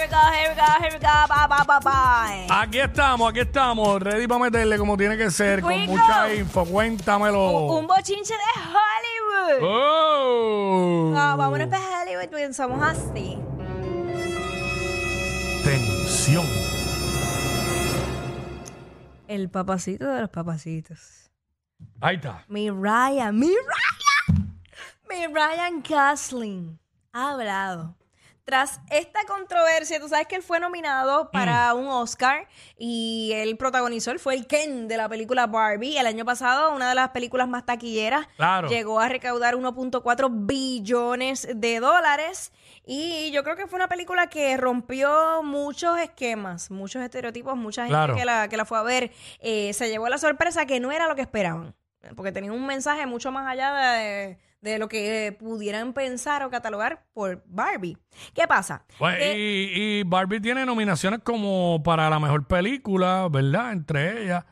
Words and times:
Here 0.00 0.08
we 0.08 0.14
go, 0.14 0.32
here 0.32 0.48
we 0.48 0.56
go, 0.56 0.64
here 0.80 0.92
we 0.94 0.98
go, 0.98 1.26
ba, 1.28 1.46
ba, 1.46 1.62
ba, 1.66 1.78
ba. 1.78 2.62
Aquí 2.62 2.78
estamos, 2.78 3.28
aquí 3.28 3.40
estamos, 3.40 4.00
ready 4.00 4.26
para 4.26 4.40
meterle 4.40 4.78
como 4.78 4.96
tiene 4.96 5.14
que 5.18 5.30
ser, 5.30 5.60
con 5.60 5.74
Quico. 5.74 5.92
mucha 5.92 6.32
info. 6.32 6.64
Cuéntamelo. 6.64 7.66
Un 7.76 7.86
bochinche 7.86 8.32
de 8.32 8.60
Hollywood. 8.62 9.62
Oh. 9.62 11.14
Ah, 11.14 11.36
vámonos 11.36 11.68
para 11.68 11.82
Hollywood 11.82 12.30
porque 12.30 12.50
somos 12.54 12.82
así. 12.82 13.38
Tensión. 15.64 16.46
El 19.28 19.50
papacito 19.50 20.08
de 20.08 20.22
los 20.22 20.30
papacitos. 20.30 21.30
Ahí 22.00 22.16
está. 22.16 22.46
Mi 22.48 22.70
Ryan, 22.70 23.38
mi 23.38 23.48
Ryan. 23.48 24.60
Mi 25.10 25.26
Ryan 25.26 25.82
Gosling 25.86 26.78
ha 27.12 27.32
hablado. 27.32 27.99
Tras 28.44 28.80
esta 28.90 29.20
controversia, 29.28 30.00
tú 30.00 30.08
sabes 30.08 30.26
que 30.26 30.34
él 30.36 30.42
fue 30.42 30.58
nominado 30.58 31.30
para 31.30 31.72
un 31.74 31.86
Oscar 31.88 32.48
y 32.76 33.30
él 33.34 33.56
protagonizó, 33.56 34.10
él 34.10 34.18
fue 34.18 34.34
el 34.34 34.46
Ken 34.46 34.88
de 34.88 34.96
la 34.96 35.08
película 35.08 35.46
Barbie. 35.46 35.96
El 35.98 36.06
año 36.06 36.24
pasado, 36.24 36.74
una 36.74 36.88
de 36.88 36.94
las 36.96 37.10
películas 37.10 37.46
más 37.48 37.64
taquilleras, 37.64 38.26
Claro. 38.36 38.68
llegó 38.68 38.98
a 38.98 39.08
recaudar 39.08 39.54
1.4 39.54 40.28
billones 40.30 41.48
de 41.54 41.80
dólares. 41.80 42.52
Y 42.84 43.30
yo 43.30 43.44
creo 43.44 43.54
que 43.56 43.66
fue 43.68 43.76
una 43.76 43.88
película 43.88 44.28
que 44.28 44.56
rompió 44.56 45.42
muchos 45.44 45.98
esquemas, 46.00 46.70
muchos 46.70 47.02
estereotipos, 47.02 47.56
mucha 47.56 47.82
gente 47.82 47.94
Claro. 47.94 48.16
que, 48.16 48.24
la, 48.24 48.48
que 48.48 48.56
la 48.56 48.64
fue 48.64 48.78
a 48.78 48.82
ver 48.82 49.12
eh, 49.40 49.72
se 49.74 49.88
llevó 49.88 50.08
la 50.08 50.18
sorpresa 50.18 50.66
que 50.66 50.80
no 50.80 50.90
era 50.90 51.06
lo 51.06 51.14
que 51.14 51.22
esperaban. 51.22 51.74
Porque 52.16 52.32
tenía 52.32 52.50
un 52.52 52.66
mensaje 52.66 53.06
mucho 53.06 53.30
más 53.30 53.46
allá 53.46 53.74
de, 53.74 54.38
de 54.60 54.78
lo 54.78 54.88
que 54.88 55.36
pudieran 55.38 55.92
pensar 55.92 56.42
o 56.42 56.50
catalogar 56.50 57.04
por 57.12 57.42
Barbie. 57.46 57.96
¿Qué 58.34 58.46
pasa? 58.46 58.84
Pues, 58.98 59.16
Que- 59.18 59.38
y, 59.38 60.00
y 60.00 60.02
Barbie 60.04 60.40
tiene 60.40 60.66
nominaciones 60.66 61.20
como 61.22 61.82
para 61.82 62.10
la 62.10 62.18
mejor 62.20 62.46
película, 62.46 63.28
¿verdad? 63.30 63.72
Entre 63.72 64.24
ellas. 64.24 64.44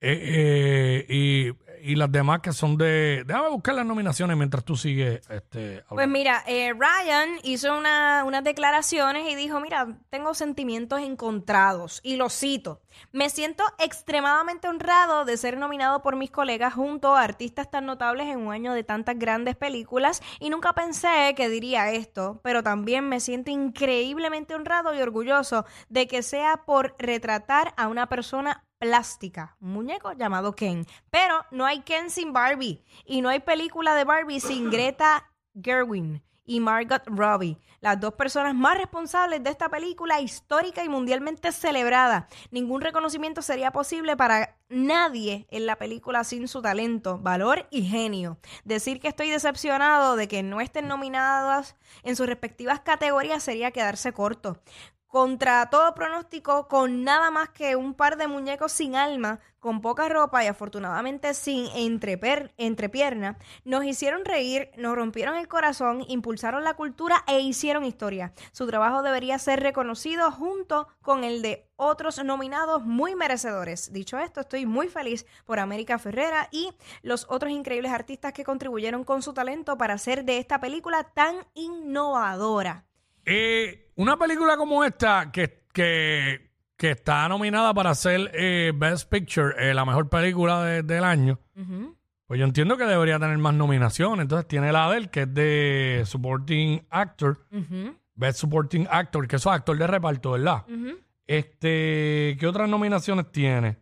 Eh, 0.00 0.18
eh, 0.20 1.06
y, 1.08 1.52
y 1.82 1.96
las 1.96 2.10
demás 2.12 2.40
que 2.40 2.52
son 2.52 2.76
de. 2.76 3.24
Déjame 3.26 3.48
buscar 3.50 3.74
las 3.74 3.84
nominaciones 3.86 4.36
mientras 4.36 4.64
tú 4.64 4.76
sigues. 4.76 5.20
Este, 5.28 5.76
Pues 5.76 5.84
hablando. 5.90 6.12
mira, 6.12 6.44
eh, 6.46 6.72
Ryan 6.72 7.28
hizo 7.42 7.76
una- 7.76 8.22
unas 8.24 8.44
declaraciones 8.44 9.28
y 9.30 9.34
dijo, 9.34 9.60
mira, 9.60 9.88
tengo 10.10 10.34
sentimientos 10.34 11.00
encontrados. 11.00 12.00
Y 12.02 12.16
lo 12.16 12.28
cito, 12.30 12.80
me 13.12 13.30
siento 13.30 13.64
extremadamente 13.78 14.68
honrado 14.68 15.24
de 15.24 15.36
ser 15.36 15.56
nominado 15.58 16.02
por 16.02 16.16
mis 16.16 16.30
colegas 16.30 16.74
junto 16.74 17.14
a 17.16 17.22
artistas 17.22 17.70
tan 17.70 17.86
notables 17.86 18.26
en 18.28 18.38
un 18.38 18.52
año 18.52 18.72
de 18.74 18.84
tantas 18.84 19.18
grandes 19.18 19.56
películas 19.56 20.22
y 20.40 20.50
nunca 20.50 20.72
pensé 20.74 21.34
que 21.36 21.48
diría 21.48 21.90
esto, 21.90 22.40
pero 22.42 22.62
también 22.62 23.08
me 23.08 23.20
siento 23.20 23.50
increíblemente 23.50 24.54
honrado 24.54 24.94
y 24.94 25.00
orgulloso 25.00 25.64
de 25.88 26.06
que 26.06 26.22
sea 26.22 26.58
por 26.64 26.94
retratar 26.98 27.74
a 27.76 27.88
una 27.88 28.08
persona 28.08 28.64
plástica, 28.82 29.56
un 29.60 29.74
muñeco 29.74 30.12
llamado 30.12 30.56
Ken. 30.56 30.84
Pero 31.08 31.46
no 31.52 31.64
hay 31.64 31.82
Ken 31.82 32.10
sin 32.10 32.32
Barbie 32.32 32.82
y 33.06 33.20
no 33.20 33.28
hay 33.28 33.38
película 33.38 33.94
de 33.94 34.02
Barbie 34.02 34.40
sin 34.40 34.70
Greta 34.72 35.30
Gerwin 35.54 36.20
y 36.44 36.58
Margot 36.58 37.04
Robbie, 37.06 37.58
las 37.80 38.00
dos 38.00 38.14
personas 38.14 38.56
más 38.56 38.76
responsables 38.76 39.44
de 39.44 39.50
esta 39.50 39.68
película 39.68 40.20
histórica 40.20 40.82
y 40.82 40.88
mundialmente 40.88 41.52
celebrada. 41.52 42.26
Ningún 42.50 42.80
reconocimiento 42.80 43.40
sería 43.40 43.70
posible 43.70 44.16
para 44.16 44.56
nadie 44.68 45.46
en 45.52 45.66
la 45.66 45.76
película 45.76 46.24
sin 46.24 46.48
su 46.48 46.60
talento, 46.60 47.18
valor 47.18 47.68
y 47.70 47.82
genio. 47.82 48.38
Decir 48.64 48.98
que 48.98 49.06
estoy 49.06 49.30
decepcionado 49.30 50.16
de 50.16 50.26
que 50.26 50.42
no 50.42 50.60
estén 50.60 50.88
nominadas 50.88 51.76
en 52.02 52.16
sus 52.16 52.26
respectivas 52.26 52.80
categorías 52.80 53.44
sería 53.44 53.70
quedarse 53.70 54.12
corto 54.12 54.58
contra 55.12 55.68
todo 55.68 55.94
pronóstico, 55.94 56.68
con 56.68 57.04
nada 57.04 57.30
más 57.30 57.50
que 57.50 57.76
un 57.76 57.92
par 57.92 58.16
de 58.16 58.28
muñecos 58.28 58.72
sin 58.72 58.96
alma, 58.96 59.40
con 59.60 59.82
poca 59.82 60.08
ropa 60.08 60.42
y 60.42 60.46
afortunadamente 60.46 61.34
sin 61.34 61.66
entrepierna, 62.56 63.36
nos 63.66 63.84
hicieron 63.84 64.24
reír, 64.24 64.70
nos 64.78 64.96
rompieron 64.96 65.36
el 65.36 65.48
corazón, 65.48 66.02
impulsaron 66.08 66.64
la 66.64 66.72
cultura 66.72 67.24
e 67.28 67.40
hicieron 67.40 67.84
historia. 67.84 68.32
Su 68.52 68.66
trabajo 68.66 69.02
debería 69.02 69.38
ser 69.38 69.60
reconocido 69.60 70.30
junto 70.30 70.88
con 71.02 71.24
el 71.24 71.42
de 71.42 71.68
otros 71.76 72.24
nominados 72.24 72.82
muy 72.82 73.14
merecedores. 73.14 73.92
Dicho 73.92 74.18
esto, 74.18 74.40
estoy 74.40 74.64
muy 74.64 74.88
feliz 74.88 75.26
por 75.44 75.58
América 75.58 75.98
Ferrera 75.98 76.48
y 76.50 76.70
los 77.02 77.26
otros 77.28 77.52
increíbles 77.52 77.92
artistas 77.92 78.32
que 78.32 78.44
contribuyeron 78.44 79.04
con 79.04 79.20
su 79.20 79.34
talento 79.34 79.76
para 79.76 79.92
hacer 79.92 80.24
de 80.24 80.38
esta 80.38 80.58
película 80.58 81.04
tan 81.04 81.36
innovadora. 81.52 82.86
Eh, 83.24 83.90
una 83.96 84.16
película 84.16 84.56
como 84.56 84.84
esta, 84.84 85.30
que, 85.32 85.64
que, 85.72 86.50
que 86.76 86.90
está 86.92 87.28
nominada 87.28 87.72
para 87.74 87.94
ser 87.94 88.30
eh, 88.34 88.72
Best 88.74 89.08
Picture, 89.10 89.54
eh, 89.58 89.74
la 89.74 89.84
mejor 89.84 90.08
película 90.08 90.64
de- 90.64 90.82
del 90.82 91.04
año, 91.04 91.38
Ujú. 91.56 91.96
pues 92.26 92.40
yo 92.40 92.46
entiendo 92.46 92.76
que 92.76 92.84
debería 92.84 93.18
tener 93.18 93.38
más 93.38 93.54
nominaciones. 93.54 94.22
Entonces 94.22 94.48
tiene 94.48 94.72
la 94.72 94.90
de 94.90 94.96
él, 94.96 95.10
que 95.10 95.22
es 95.22 95.34
de 95.34 96.02
Supporting 96.06 96.84
Actor, 96.90 97.46
Ujú. 97.52 97.96
Best 98.14 98.38
Supporting 98.40 98.86
Actor, 98.90 99.26
que 99.28 99.36
eso 99.36 99.50
es 99.50 99.56
actor 99.56 99.76
de 99.78 99.86
reparto, 99.86 100.32
¿verdad? 100.32 100.64
Ujú. 100.68 100.98
Este, 101.26 102.36
¿qué 102.38 102.46
otras 102.46 102.68
nominaciones 102.68 103.30
tiene? 103.30 103.78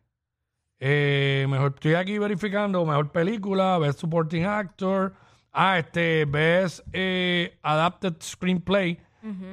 Eh, 0.78 1.46
mejor, 1.48 1.72
estoy 1.74 1.94
aquí 1.94 2.18
verificando, 2.18 2.84
mejor 2.86 3.10
película, 3.12 3.76
Best 3.78 4.00
Supporting 4.00 4.44
Actor, 4.44 5.14
ah, 5.52 5.78
este, 5.78 6.24
Best 6.26 6.80
eh, 6.92 7.58
Adapted 7.62 8.14
Screenplay, 8.20 8.98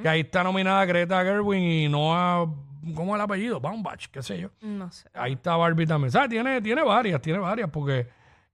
que 0.01 0.07
ahí 0.07 0.21
está 0.21 0.43
nominada 0.43 0.85
Greta 0.85 1.21
Gerwin 1.23 1.63
y 1.63 1.89
Noah, 1.89 2.47
¿cómo 2.95 3.15
es 3.15 3.19
el 3.19 3.21
apellido? 3.21 3.59
Baumbach, 3.59 4.07
qué 4.07 4.21
sé 4.21 4.39
yo. 4.39 4.49
No 4.61 4.91
sé. 4.91 5.09
Ahí 5.13 5.33
está 5.33 5.55
Barbie 5.55 5.85
también. 5.85 6.11
Sea, 6.11 6.27
tiene, 6.27 6.61
tiene 6.61 6.83
varias, 6.83 7.21
tiene 7.21 7.39
varias, 7.39 7.69
porque, 7.69 8.07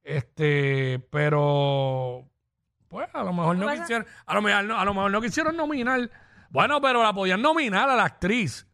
este, 0.04 1.00
pero, 1.10 2.26
pues, 2.88 3.08
a 3.14 3.24
lo 3.24 3.34
mejor 3.34 3.58
no 3.58 3.66
pasa? 3.66 3.82
quisieron, 3.82 4.08
a 4.26 4.34
lo 4.34 4.42
mejor 4.42 4.64
no, 4.66 4.80
a 4.80 4.86
lo 4.86 4.94
mejor 4.94 5.12
no 5.12 5.22
quisieron 5.22 5.56
nominar. 5.56 6.10
Bueno, 6.50 6.82
pero 6.82 7.02
la 7.04 7.14
podían 7.14 7.42
nominar 7.42 7.90
a 7.90 7.96
la 7.96 8.06
actriz. 8.06 8.68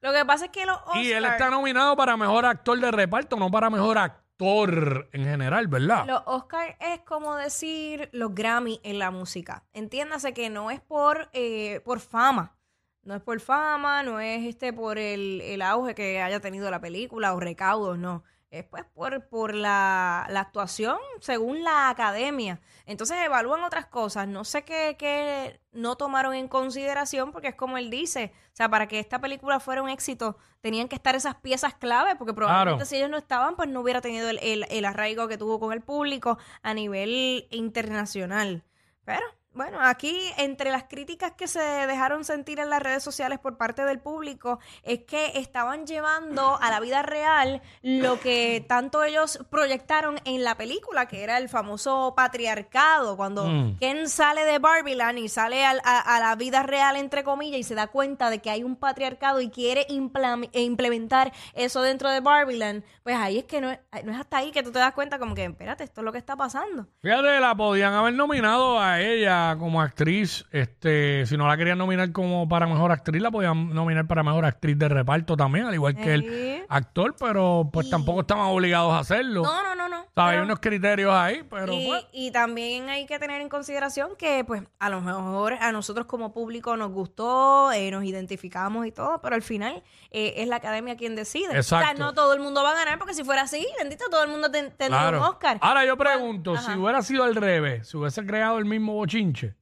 Lo 0.00 0.12
que 0.12 0.24
pasa 0.24 0.46
es 0.46 0.50
que 0.50 0.64
los 0.64 0.78
Oscar, 0.78 1.02
Y 1.02 1.12
él 1.12 1.24
está 1.24 1.50
nominado 1.50 1.94
para 1.96 2.16
mejor 2.16 2.46
actor 2.46 2.78
de 2.80 2.90
reparto, 2.90 3.36
no 3.36 3.50
para 3.50 3.68
mejor 3.68 3.98
actor 3.98 4.19
en 4.42 5.24
general, 5.24 5.68
¿verdad? 5.68 6.06
los 6.06 6.22
Oscar 6.26 6.76
es 6.80 7.00
como 7.00 7.36
decir 7.36 8.08
los 8.12 8.34
Grammy 8.34 8.80
en 8.82 8.98
la 8.98 9.10
música. 9.10 9.64
Entiéndase 9.72 10.32
que 10.32 10.48
no 10.48 10.70
es 10.70 10.80
por, 10.80 11.28
eh, 11.32 11.80
por 11.84 12.00
fama. 12.00 12.56
No 13.02 13.14
es 13.14 13.22
por 13.22 13.40
fama, 13.40 14.02
no 14.02 14.20
es 14.20 14.46
este 14.46 14.72
por 14.72 14.98
el, 14.98 15.40
el 15.40 15.62
auge 15.62 15.94
que 15.94 16.20
haya 16.20 16.40
tenido 16.40 16.70
la 16.70 16.80
película 16.80 17.34
o 17.34 17.40
recaudos, 17.40 17.98
no. 17.98 18.24
Es 18.50 18.64
pues 18.64 18.84
por, 18.84 19.28
por 19.28 19.54
la, 19.54 20.26
la 20.28 20.40
actuación 20.40 20.98
según 21.20 21.62
la 21.62 21.88
academia. 21.88 22.60
Entonces 22.84 23.16
evalúan 23.24 23.62
otras 23.62 23.86
cosas. 23.86 24.26
No 24.26 24.44
sé 24.44 24.64
qué, 24.64 24.96
qué 24.98 25.60
no 25.70 25.94
tomaron 25.96 26.34
en 26.34 26.48
consideración 26.48 27.30
porque 27.30 27.46
es 27.48 27.54
como 27.54 27.78
él 27.78 27.90
dice. 27.90 28.32
O 28.52 28.56
sea, 28.56 28.68
para 28.68 28.88
que 28.88 28.98
esta 28.98 29.20
película 29.20 29.60
fuera 29.60 29.82
un 29.82 29.88
éxito 29.88 30.36
tenían 30.60 30.88
que 30.88 30.96
estar 30.96 31.14
esas 31.14 31.36
piezas 31.36 31.74
clave 31.74 32.16
porque 32.16 32.34
probablemente 32.34 32.78
Claro. 32.78 32.86
si 32.86 32.96
ellos 32.96 33.08
no 33.10 33.18
estaban 33.18 33.54
pues 33.54 33.68
no 33.68 33.80
hubiera 33.82 34.00
tenido 34.00 34.28
el, 34.28 34.38
el- 34.42 34.66
el 34.68 34.84
arraigo 34.84 35.28
que 35.28 35.38
tuvo 35.38 35.60
con 35.60 35.72
el 35.72 35.80
público 35.80 36.36
a 36.62 36.74
nivel 36.74 37.46
internacional. 37.52 38.64
Pero 39.04 39.24
bueno, 39.52 39.78
aquí 39.80 40.16
entre 40.38 40.70
las 40.70 40.84
críticas 40.84 41.32
que 41.32 41.48
se 41.48 41.60
dejaron 41.60 42.24
sentir 42.24 42.60
en 42.60 42.70
las 42.70 42.80
redes 42.82 43.02
sociales 43.02 43.38
por 43.38 43.56
parte 43.56 43.84
del 43.84 43.98
público 43.98 44.60
es 44.82 45.00
que 45.00 45.32
estaban 45.38 45.86
llevando 45.86 46.56
a 46.60 46.70
la 46.70 46.78
vida 46.80 47.02
real 47.02 47.60
lo 47.82 48.20
que 48.20 48.64
tanto 48.68 49.02
ellos 49.02 49.38
proyectaron 49.50 50.20
en 50.24 50.44
la 50.44 50.56
película, 50.56 51.06
que 51.06 51.22
era 51.24 51.38
el 51.38 51.48
famoso 51.48 52.14
patriarcado, 52.16 53.16
cuando 53.16 53.44
Mm. 53.44 53.78
Ken 53.78 54.08
sale 54.08 54.44
de 54.44 54.58
Barbieland 54.58 55.18
y 55.18 55.28
sale 55.28 55.64
al- 55.64 55.80
a, 55.84 55.98
a 56.16 56.20
la 56.20 56.34
vida 56.36 56.62
real, 56.62 56.96
entre 56.96 57.24
comillas, 57.24 57.58
y 57.58 57.64
se 57.64 57.74
da 57.74 57.88
cuenta 57.88 58.30
de 58.30 58.38
que 58.40 58.50
hay 58.50 58.62
un 58.62 58.76
patriarcado 58.76 59.40
y 59.40 59.50
quiere 59.50 59.86
e 59.88 60.60
implementar 60.62 61.32
eso 61.54 61.82
dentro 61.82 62.08
de 62.10 62.20
Barbieland, 62.20 62.84
pues 63.02 63.16
ahí 63.16 63.38
es 63.38 63.44
que 63.44 63.60
no, 63.60 63.70
es- 63.70 63.80
no 64.04 64.12
es 64.12 64.18
hasta 64.20 64.38
ahí 64.38 64.52
que 64.52 64.62
tú 64.62 64.70
te 64.72 64.78
das 64.78 64.92
cuenta 64.94 65.18
como 65.18 65.34
que, 65.34 65.44
espérate, 65.44 65.84
esto 65.84 66.00
es 66.00 66.04
lo 66.04 66.12
que 66.12 66.18
está 66.18 66.36
pasando. 66.36 66.86
Fíjate, 67.00 67.40
la 67.40 67.54
podían 67.54 67.94
haber 67.94 68.14
nominado 68.14 68.78
a 68.80 69.00
ella 69.00 69.39
como 69.58 69.80
actriz. 69.80 70.44
Este, 70.52 71.26
si 71.26 71.36
no 71.36 71.46
la 71.48 71.56
querían 71.56 71.78
nominar 71.78 72.12
como 72.12 72.48
para 72.48 72.66
mejor 72.66 72.92
actriz, 72.92 73.20
la 73.22 73.30
podían 73.30 73.74
nominar 73.74 74.06
para 74.06 74.22
mejor 74.22 74.44
actriz 74.44 74.78
de 74.78 74.88
reparto 74.88 75.36
también, 75.36 75.66
al 75.66 75.74
igual 75.74 75.96
que 75.96 76.14
el 76.14 76.64
actor, 76.68 77.14
pero 77.18 77.68
pues 77.72 77.90
tampoco 77.90 78.20
estaban 78.22 78.46
obligados 78.46 78.92
a 78.92 78.98
hacerlo. 79.00 79.42
No, 79.42 79.62
no. 79.62 79.69
¿Sabes? 80.14 80.36
Hay 80.38 80.42
unos 80.44 80.58
criterios 80.60 81.14
ahí, 81.14 81.42
pero 81.48 81.72
y, 81.72 81.86
pues, 81.86 82.04
y 82.12 82.30
también 82.30 82.88
hay 82.90 83.06
que 83.06 83.18
tener 83.18 83.40
en 83.40 83.48
consideración 83.48 84.16
que, 84.16 84.44
pues, 84.44 84.62
a 84.78 84.90
lo 84.90 85.00
mejor 85.00 85.54
a 85.54 85.72
nosotros 85.72 86.06
como 86.06 86.32
público 86.32 86.76
nos 86.76 86.90
gustó, 86.90 87.70
eh, 87.72 87.90
nos 87.90 88.04
identificamos 88.04 88.86
y 88.86 88.92
todo, 88.92 89.22
pero 89.22 89.34
al 89.36 89.42
final 89.42 89.82
eh, 90.10 90.34
es 90.38 90.48
la 90.48 90.56
academia 90.56 90.96
quien 90.96 91.14
decide. 91.16 91.58
O 91.58 91.62
sea, 91.62 91.80
Exacto. 91.80 92.02
no 92.02 92.12
todo 92.12 92.34
el 92.34 92.40
mundo 92.40 92.62
va 92.62 92.72
a 92.72 92.74
ganar, 92.74 92.98
porque 92.98 93.14
si 93.14 93.24
fuera 93.24 93.42
así, 93.42 93.66
bendito, 93.78 94.04
todo 94.10 94.24
el 94.24 94.30
mundo 94.30 94.50
ten- 94.50 94.72
tendría 94.76 95.00
claro. 95.00 95.18
un 95.20 95.24
Oscar. 95.24 95.58
Ahora 95.62 95.86
yo 95.86 95.96
pregunto, 95.96 96.54
Ajá. 96.54 96.72
si 96.72 96.78
hubiera 96.78 97.00
sido 97.02 97.24
al 97.24 97.34
revés, 97.36 97.88
si 97.88 97.96
hubiese 97.96 98.26
creado 98.26 98.58
el 98.58 98.64
mismo 98.64 98.94
bochinche. 98.94 99.54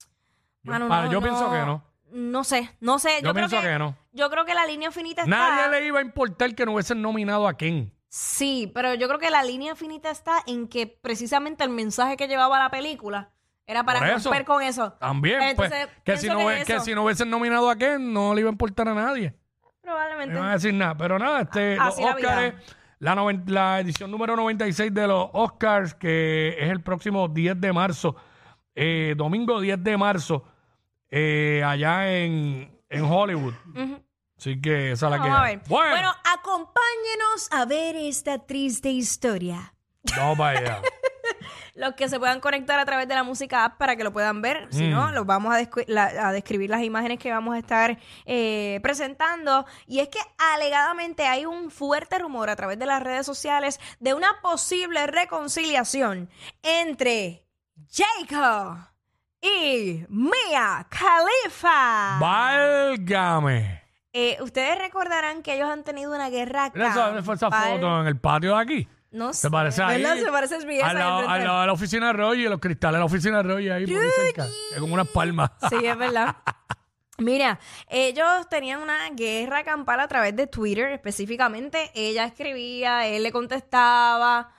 Yo, 0.62 0.73
Mano, 0.73 0.89
ah, 0.91 1.05
no, 1.05 1.12
yo 1.12 1.21
pienso 1.23 1.51
que 1.51 1.59
no. 1.59 1.85
No 2.11 2.43
sé, 2.43 2.71
no 2.81 2.99
sé. 2.99 3.11
Yo, 3.21 3.29
Yo, 3.29 3.35
creo 3.35 3.49
pienso 3.49 3.67
que, 3.67 3.79
no. 3.79 3.97
Yo 4.12 4.31
creo 4.31 4.44
que 4.47 4.55
la 4.55 4.65
línea 4.67 4.91
finita 4.91 5.23
está. 5.23 5.31
Nadie 5.31 5.81
le 5.81 5.87
iba 5.87 5.99
a 5.99 6.03
importar 6.03 6.55
que 6.55 6.65
no 6.65 6.73
hubiesen 6.73 7.01
nominado 7.03 7.47
a 7.47 7.56
Ken. 7.56 7.93
Sí, 8.08 8.70
pero 8.75 8.94
yo 8.94 9.06
creo 9.08 9.19
que 9.20 9.31
la 9.31 9.43
línea 9.43 9.75
finita 9.76 10.10
está 10.10 10.38
en 10.46 10.66
que 10.69 10.87
precisamente 10.87 11.62
el 11.64 11.70
mensaje 11.70 12.16
que 12.16 12.26
llevaba 12.28 12.58
la 12.58 12.70
película 12.70 13.31
era 13.66 13.84
para 13.84 13.99
Por 13.99 14.08
eso. 14.08 14.31
romper 14.31 14.44
con 14.46 14.62
eso. 14.62 14.93
También, 14.94 15.43
Entonces, 15.43 15.88
pues, 15.88 16.02
que 16.05 16.16
si, 16.16 16.28
no, 16.28 16.38
que 16.38 16.44
hue- 16.44 16.56
es 16.60 16.66
que 16.66 16.72
eso. 16.76 16.84
si 16.84 16.94
no 16.94 17.05
hubiesen 17.05 17.28
nominado 17.28 17.69
a 17.69 17.76
Ken, 17.76 18.12
no 18.12 18.34
le 18.34 18.40
iba 18.40 18.49
a 18.49 18.52
importar 18.52 18.88
a 18.88 18.94
nadie. 18.94 19.34
No 19.62 19.70
Probablemente. 19.82 20.34
iban 20.34 20.49
a 20.49 20.52
decir 20.55 20.72
nada. 20.75 20.96
Pero 20.96 21.19
nada, 21.19 21.43
este, 21.43 21.76
los 21.76 21.87
Así 21.88 22.02
la 22.02 22.14
vida. 22.14 22.28
Oscars, 22.28 22.76
la, 22.99 23.14
noven- 23.14 23.44
la 23.46 23.81
edición 23.81 24.10
número 24.10 24.37
96 24.37 24.93
de 24.94 25.06
los 25.06 25.28
Oscars, 25.34 25.94
que 25.94 26.56
es 26.58 26.70
el 26.70 26.81
próximo 26.82 27.28
10 27.28 27.60
de 27.60 27.72
marzo, 27.75 28.16
eh, 28.75 29.14
domingo 29.19 29.60
10 29.60 29.82
de 29.84 29.96
marzo, 29.99 30.44
eh, 31.10 31.62
allá 31.64 32.10
en, 32.16 32.70
en 32.88 33.05
Hollywood. 33.05 33.55
Ujú. 33.75 34.02
Así 34.38 34.61
que 34.61 34.93
esa 34.93 35.06
es 35.06 35.11
la 35.11 35.17
que 35.19 35.23
Vamos 35.29 35.38
a 35.38 35.44
hay. 35.44 35.56
ver. 35.56 35.64
Bueno, 35.69 35.90
Bueno, 35.90 36.14
acompáñenos 36.32 37.49
a 37.50 37.64
ver 37.64 37.96
esta 37.96 38.38
triste 38.46 38.88
historia. 38.90 39.75
vamos 40.17 40.38
para 40.38 40.58
allá. 40.58 40.82
Los 41.75 41.94
que 41.94 42.08
se 42.08 42.19
puedan 42.19 42.40
conectar 42.40 42.76
a 42.81 42.85
través 42.85 43.06
de 43.06 43.14
la 43.14 43.23
música 43.23 43.64
app 43.64 43.79
para 43.79 43.94
que 43.94 44.02
lo 44.02 44.12
puedan 44.12 44.43
ver. 44.43 44.67
Si 44.70 44.85
Mm. 44.85 44.90
no, 44.90 45.12
los 45.12 45.25
vamos 45.26 45.55
a, 45.55 45.61
descu- 45.61 45.85
la- 45.87 46.26
a 46.29 46.32
describir 46.32 46.70
las 46.70 46.82
imágenes 46.82 47.20
que 47.20 47.31
vamos 47.31 47.55
a 47.55 47.58
estar 47.58 47.96
eh, 48.26 48.81
presentando. 48.82 49.64
Y 49.87 50.00
es 50.00 50.08
que 50.08 50.19
alegadamente 50.55 51.26
hay 51.26 51.46
un 51.46 51.70
fuerte 51.70 52.19
rumor 52.19 52.50
a 52.50 52.56
través 52.56 52.81
de 52.81 52.87
las 52.87 53.00
redes 53.00 53.25
sociales 53.26 53.79
de 54.00 54.12
una 54.14 54.41
posible 54.43 55.06
reconciliación 55.06 56.29
entre 56.62 57.46
Jacob 57.93 58.79
y 59.41 60.05
Mia 60.08 60.84
Khalifa. 60.91 62.19
Válgame. 62.20 63.82
Eh, 64.20 64.37
Ustedes 64.43 64.76
recordarán 64.79 65.43
que 65.43 65.55
ellos 65.55 65.69
han 65.69 65.85
tenido 65.85 66.12
una 66.15 66.29
guerra 66.31 66.70
Mira 66.75 66.88
esa, 66.91 67.06
¿dónde 67.06 67.23
fue 67.23 67.35
esa 67.37 67.50
campal. 67.50 67.75
foto 67.75 68.00
en 68.00 68.06
el 68.09 68.19
patio 68.19 68.56
de 68.56 68.62
aquí. 68.62 68.88
No 69.11 69.32
sé. 69.32 69.43
Se 69.43 69.50
parece 69.50 69.82
ahí. 69.82 70.03
¿verdad? 70.03 70.19
Se 70.23 70.31
parece 70.32 70.67
bien. 70.67 70.85
Al 70.85 70.99
lado, 70.99 71.29
al 71.29 71.44
lado 71.44 71.61
de 71.61 71.67
la 71.69 71.73
oficina 71.73 72.06
de 72.09 72.12
Roy 72.15 72.44
y 72.44 72.49
los 72.49 72.59
cristales 72.59 72.94
de 72.94 72.99
la 72.99 73.05
oficina 73.05 73.37
de 73.38 73.43
Roy 73.44 73.69
ahí 73.70 73.87
por 73.87 74.03
ahí 74.03 74.11
cerca. 74.26 74.47
que 74.75 74.81
Con 74.81 74.93
unas 74.93 75.09
palmas. 75.09 75.50
Sí, 75.70 75.76
es 75.87 75.97
verdad. 75.97 76.37
Mira, 77.19 77.59
ellos 77.88 78.49
tenían 78.49 78.81
una 78.81 79.09
guerra 79.11 79.65
campal 79.65 79.99
a 80.00 80.06
través 80.09 80.37
de 80.37 80.47
Twitter, 80.47 80.93
específicamente. 80.93 81.91
Ella 81.94 82.25
escribía, 82.25 83.06
él 83.06 83.23
le 83.23 83.32
contestaba. 83.32 84.53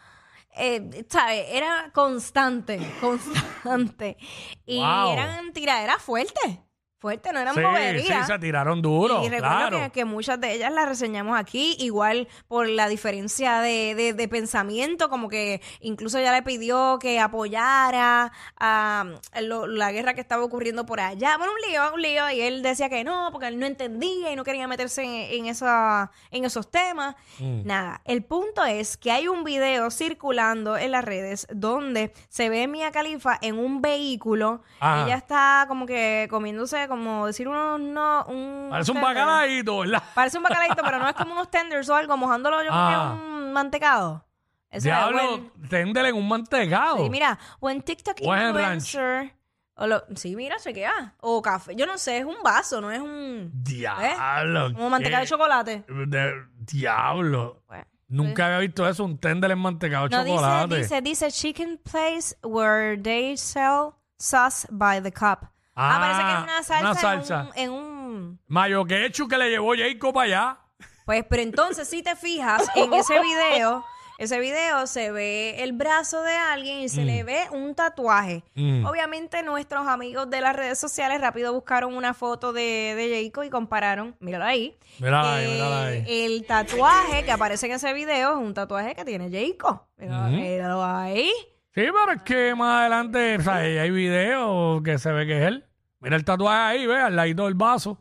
Eh, 0.57 1.05
¿sabes? 1.09 1.45
Era 1.51 1.89
constante, 1.93 2.79
constante. 3.01 4.17
Y 4.65 4.79
Wow. 4.79 5.11
eran 5.13 5.53
tiraderas 5.53 6.01
fuertes. 6.01 6.59
Fuertes, 6.99 7.31
no 7.31 7.39
eran 7.39 7.55
sí, 7.55 7.61
boberías. 7.61 8.25
sí, 8.27 8.33
se 8.33 8.39
tiraron 8.39 8.81
duro. 8.81 9.23
Y 9.23 9.29
recuerdo 9.29 9.69
claro. 9.69 9.79
que, 9.85 9.89
que 9.91 10.05
muchas 10.05 10.39
de 10.41 10.53
ellas 10.55 10.71
las 10.73 10.85
reseñamos 10.87 11.39
aquí, 11.39 11.77
igual 11.79 12.27
por 12.49 12.67
la 12.67 12.89
diferencia 12.89 13.61
de, 13.61 13.95
de- 13.95 14.13
de 14.13 14.27
pensamiento, 14.27 15.09
como 15.09 15.29
que 15.29 15.61
incluso 15.79 16.17
ella 16.17 16.33
le 16.33 16.43
pidió 16.43 16.99
que 16.99 17.19
apoyara 17.19 18.31
a 18.59 19.05
lo- 19.41 19.67
la 19.67 19.91
guerra 19.93 20.13
que 20.13 20.19
estaba 20.21 20.43
ocurriendo 20.43 20.85
por 20.85 20.99
allá. 20.99 21.37
Bueno, 21.37 21.53
un 21.53 21.69
lío, 21.71 21.93
un 21.93 22.01
lío, 22.01 22.29
y 22.31 22.41
él 22.41 22.61
decía 22.61 22.89
que 22.89 23.03
no, 23.05 23.29
porque 23.31 23.47
él 23.47 23.59
no 23.59 23.65
entendía 23.65 24.31
y 24.31 24.35
no 24.35 24.43
quería 24.43 24.67
meterse 24.67 25.03
en, 25.03 25.39
en 25.39 25.45
esa, 25.45 26.11
en 26.31 26.43
esos 26.43 26.69
temas. 26.69 27.15
Mm. 27.39 27.65
Nada, 27.65 28.01
el 28.03 28.23
punto 28.23 28.65
es 28.65 28.97
que 28.97 29.11
hay 29.11 29.29
un 29.29 29.43
video 29.45 29.89
circulando 29.89 30.77
en 30.77 30.91
las 30.91 31.05
redes 31.05 31.47
donde 31.49 32.11
se 32.27 32.49
ve 32.49 32.67
Mia 32.67 32.91
Khalifa 32.91 33.37
en 33.41 33.57
un 33.57 33.81
vehículo. 33.81 34.61
Ajá. 34.81 35.05
Ella 35.05 35.15
está 35.15 35.65
como 35.69 35.85
que 35.85 36.27
comiéndose, 36.29 36.87
como 36.89 37.25
decir 37.27 37.47
unos 37.47 37.79
no, 37.79 38.25
un 38.25 38.67
Parece 38.69 38.91
un 38.91 39.01
bacalaíto, 39.01 39.79
¿verdad? 39.79 40.03
Parece 40.13 40.37
un 40.37 40.43
bacalaíto, 40.43 40.81
pero 40.83 40.99
no 40.99 41.07
es 41.07 41.15
como 41.15 41.31
unos 41.33 41.49
tenders 41.49 41.87
o 41.89 41.95
algo, 41.95 42.17
mojándolo 42.17 42.61
yo 42.63 42.69
Ah. 42.73 43.15
con 43.17 43.19
un 43.31 43.53
mantecado. 43.53 44.25
Eso 44.69 44.83
Diablo, 44.85 45.51
téndele 45.69 46.09
en 46.09 46.15
un 46.15 46.27
mantecado. 46.27 46.97
Sí, 46.97 47.09
mira, 47.09 47.39
o 47.59 47.69
en 47.69 47.81
TikTok 47.81 48.17
O 48.25 48.35
en 48.35 48.47
influencer. 48.49 49.33
O 49.75 49.87
lo, 49.87 50.03
sí, 50.15 50.35
mira, 50.35 50.57
chequea. 50.57 51.15
O 51.21 51.41
café. 51.41 51.73
Yo 51.75 51.85
no 51.87 51.97
sé, 51.97 52.17
es 52.17 52.25
un 52.25 52.35
vaso, 52.43 52.81
no 52.81 52.91
es 52.91 52.99
un. 52.99 53.49
Diablo. 53.53 54.73
Como 54.73 54.89
manteca 54.89 55.21
de 55.21 55.25
chocolate. 55.25 55.85
de- 55.87 56.33
diablo. 56.57 57.63
Bueno, 57.67 57.85
Nunca 58.09 58.47
había 58.47 58.57
visto 58.59 58.87
eso, 58.89 59.03
un 59.05 59.17
téndele 59.19 59.53
en 59.53 59.59
mantecado 59.59 60.07
de 60.09 60.15
No, 60.17 60.23
dice, 60.23 60.35
chocolate. 60.35 60.75
dice, 60.77 61.01
dice 61.01 61.31
chicken 61.31 61.77
place 61.83 62.35
where 62.43 62.97
they 63.01 63.37
sell 63.37 63.91
sauce 64.17 64.67
by 64.71 65.01
the 65.01 65.11
cup. 65.11 65.47
Ah, 65.81 65.95
Ah, 65.95 65.99
parece 65.99 66.21
que 66.23 66.31
es 66.33 66.43
una 66.43 66.63
salsa, 66.63 66.79
una 66.91 66.95
salsa. 66.95 67.49
En, 67.55 67.71
un, 67.71 67.77
en 67.77 67.83
un- 67.85 68.39
Mayo 68.47 68.85
quechu 68.85 69.27
que 69.27 69.37
le 69.37 69.49
llevó 69.49 69.73
Jacob 69.77 70.13
para 70.13 70.25
allá. 70.25 70.57
Pues, 71.05 71.23
pero 71.29 71.41
entonces, 71.41 71.87
si 71.87 72.03
te 72.03 72.15
fijas 72.15 72.67
en 72.75 72.93
ese 72.93 73.19
video, 73.21 73.85
ese 74.17 74.37
video 74.39 74.85
se 74.85 75.11
ve 75.11 75.63
el 75.63 75.71
brazo 75.71 76.21
de 76.21 76.35
alguien 76.35 76.81
y 76.81 76.89
se 76.89 77.05
le 77.05 77.23
ve 77.23 77.47
un 77.51 77.73
tatuaje. 77.73 78.43
Mm. 78.55 78.85
Obviamente, 78.85 79.41
nuestros 79.41 79.87
amigos 79.87 80.29
de 80.29 80.41
las 80.41 80.53
redes 80.55 80.77
sociales 80.77 81.21
rápido 81.21 81.53
buscaron 81.53 81.95
una 81.95 82.13
foto 82.13 82.51
de, 82.51 82.93
de 82.97 83.23
Jacob 83.25 83.45
y 83.45 83.49
compararon, 83.49 84.15
míralo 84.19 84.43
ahí. 84.45 84.77
Mírala 84.99 85.35
ahí, 85.35 85.45
que 85.45 85.51
mírala 85.53 85.85
ahí. 85.85 86.03
El 86.07 86.45
tatuaje 86.45 87.23
que 87.23 87.31
aparece 87.31 87.67
en 87.67 87.71
ese 87.71 87.93
video 87.93 88.31
es 88.33 88.37
un 88.37 88.53
tatuaje 88.53 88.93
que 88.93 89.05
tiene 89.05 89.29
Jacob. 89.31 89.83
Míralo, 89.97 90.27
míralo 90.29 90.83
ahí. 90.83 91.31
Sí, 91.73 91.83
pero 91.85 92.11
es 92.11 92.21
que 92.23 92.53
más 92.55 92.81
adelante, 92.81 93.37
o 93.37 93.41
sea, 93.41 93.55
hay 93.55 93.89
videos 93.91 94.81
que 94.83 94.97
se 94.97 95.11
ve 95.13 95.25
que 95.25 95.37
es 95.37 95.47
él. 95.47 95.65
Mira 95.99 96.15
el 96.15 96.23
tatuaje 96.25 96.59
ahí, 96.77 96.85
ve, 96.87 96.99
al 97.01 97.15
ladito 97.15 97.45
del 97.45 97.53
vaso. 97.55 97.97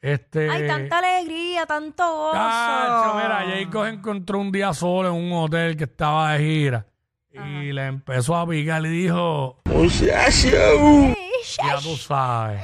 Este. 0.00 0.50
Hay 0.50 0.66
tanta 0.66 0.98
alegría, 0.98 1.64
tanto 1.66 2.04
gozo. 2.06 2.32
Cacho, 2.34 3.14
mira, 3.14 3.44
Jacob 3.56 3.84
encontró 3.86 4.38
un 4.38 4.52
día 4.52 4.72
solo 4.74 5.08
en 5.08 5.14
un 5.14 5.32
hotel 5.32 5.76
que 5.76 5.84
estaba 5.84 6.32
de 6.32 6.38
gira. 6.44 6.86
Y 7.32 7.72
le 7.72 7.86
empezó 7.86 8.36
a 8.36 8.46
picar 8.46 8.84
y 8.86 8.88
dijo, 8.90 9.60
ya 10.06 11.78
tú 11.82 11.96
sabes. 11.96 12.62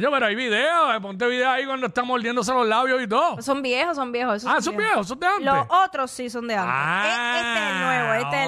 Yo, 0.00 0.10
pero 0.10 0.26
hay 0.26 0.34
videos, 0.34 0.94
eh, 0.94 1.00
ponte 1.00 1.26
video 1.26 1.50
ahí 1.50 1.64
cuando 1.66 1.86
está 1.86 2.02
mordiéndose 2.02 2.52
los 2.52 2.66
labios 2.66 3.02
y 3.02 3.06
todo. 3.06 3.40
Son 3.42 3.62
viejos, 3.62 3.96
son 3.96 4.10
viejos. 4.12 4.36
esos 4.36 4.50
Ah, 4.50 4.60
son 4.60 4.76
viejos, 4.76 5.06
son 5.08 5.18
de 5.20 5.26
antes. 5.26 5.44
Los 5.44 5.66
otros 5.70 6.10
sí 6.10 6.28
son 6.30 6.46
de 6.48 6.54
antes. 6.54 6.74
Ah, 6.74 7.04
E- 7.04 7.38
este 7.40 7.58
es 7.58 7.70
el 7.70 7.80
nuevo, 7.82 8.12
este 8.14 8.45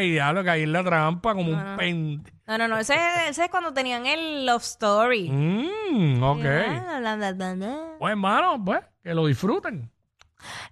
ok, 0.00 0.10
diablo, 0.10 0.44
caí 0.44 0.62
en 0.62 0.72
la 0.72 0.84
trampa 0.84 1.34
como 1.34 1.52
un 1.52 1.76
pen. 1.76 2.22
No, 2.46 2.58
no, 2.58 2.68
no, 2.68 2.78
ese, 2.78 2.96
ese 3.28 3.44
es 3.44 3.50
cuando 3.50 3.72
tenían 3.72 4.06
el 4.06 4.46
Love 4.46 4.62
Story. 4.62 5.30
Mm, 5.30 6.22
ok. 6.22 6.44
Ah. 6.44 7.96
Pues, 7.98 8.10
hermano, 8.10 8.64
pues, 8.64 8.80
que 9.02 9.14
lo 9.14 9.26
disfruten. 9.26 9.90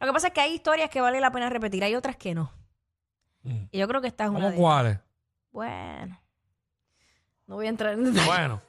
Lo 0.00 0.06
que 0.06 0.12
pasa 0.12 0.28
es 0.28 0.32
que 0.32 0.40
hay 0.40 0.54
historias 0.54 0.90
que 0.90 1.00
vale 1.00 1.20
la 1.20 1.30
pena 1.30 1.50
repetir, 1.50 1.84
hay 1.84 1.94
otras 1.94 2.16
que 2.16 2.34
no. 2.34 2.50
Mm. 3.42 3.64
Y 3.70 3.78
yo 3.78 3.86
creo 3.86 4.00
que 4.00 4.08
esta 4.08 4.24
es 4.24 4.30
una 4.30 4.40
¿Cómo 4.40 4.50
de 4.50 4.56
cuáles? 4.56 4.98
Bueno. 5.50 6.20
No 7.46 7.54
voy 7.56 7.66
a 7.66 7.68
entrar 7.70 7.94
en 7.94 8.04
detalle. 8.04 8.26
Bueno. 8.26 8.62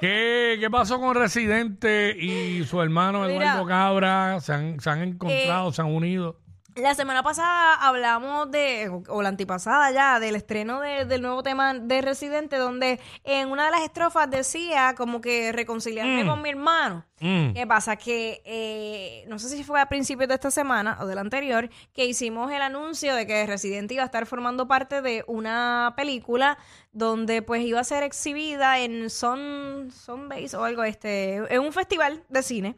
¿Qué, 0.00 0.56
¿Qué 0.58 0.70
pasó 0.70 0.98
con 1.00 1.14
Residente 1.14 2.16
y 2.18 2.64
su 2.64 2.80
hermano 2.80 3.26
Mira. 3.26 3.34
Eduardo 3.34 3.66
Cabra? 3.66 4.40
¿Se 4.40 4.52
han, 4.52 4.80
se 4.80 4.90
han 4.90 5.02
encontrado, 5.02 5.72
se 5.72 5.82
han 5.82 5.88
unido? 5.88 6.40
La 6.74 6.94
semana 6.94 7.22
pasada 7.22 7.74
hablamos 7.74 8.50
de, 8.50 8.90
o 9.08 9.20
la 9.20 9.28
antipasada 9.28 9.90
ya, 9.90 10.18
del 10.18 10.36
estreno 10.36 10.80
de- 10.80 11.04
del 11.04 11.20
nuevo 11.20 11.42
tema 11.42 11.74
de 11.74 12.00
Residente, 12.00 12.56
donde 12.56 12.98
en 13.24 13.50
una 13.50 13.66
de 13.66 13.72
las 13.72 13.82
estrofas 13.82 14.30
decía 14.30 14.94
como 14.96 15.20
que 15.20 15.52
reconciliarme 15.52 16.24
Mm. 16.24 16.28
con 16.28 16.40
mi 16.40 16.48
hermano. 16.48 17.04
Mm. 17.20 17.52
¿Qué 17.52 17.66
pasa? 17.66 17.96
Que 17.96 18.40
eh, 18.46 19.24
no 19.28 19.38
sé 19.38 19.50
si 19.50 19.64
fue 19.64 19.82
a 19.82 19.86
principios 19.90 20.28
de 20.28 20.34
esta 20.34 20.50
semana 20.50 20.96
o 21.00 21.06
del 21.06 21.18
anterior 21.18 21.68
que 21.92 22.06
hicimos 22.06 22.50
el 22.50 22.62
anuncio 22.62 23.14
de 23.14 23.26
que 23.26 23.46
Residente 23.46 23.92
iba 23.94 24.02
a 24.04 24.06
estar 24.06 24.24
formando 24.24 24.66
parte 24.66 25.02
de 25.02 25.24
una 25.26 25.92
película 25.94 26.56
donde 26.92 27.42
pues 27.42 27.62
iba 27.62 27.80
a 27.80 27.84
ser 27.84 28.02
exhibida 28.02 28.78
en 28.78 29.10
Son, 29.10 29.90
Base 30.28 30.56
o 30.56 30.64
algo 30.64 30.84
este, 30.84 31.34
en 31.54 31.60
un 31.60 31.72
festival 31.74 32.24
de 32.30 32.42
cine. 32.42 32.76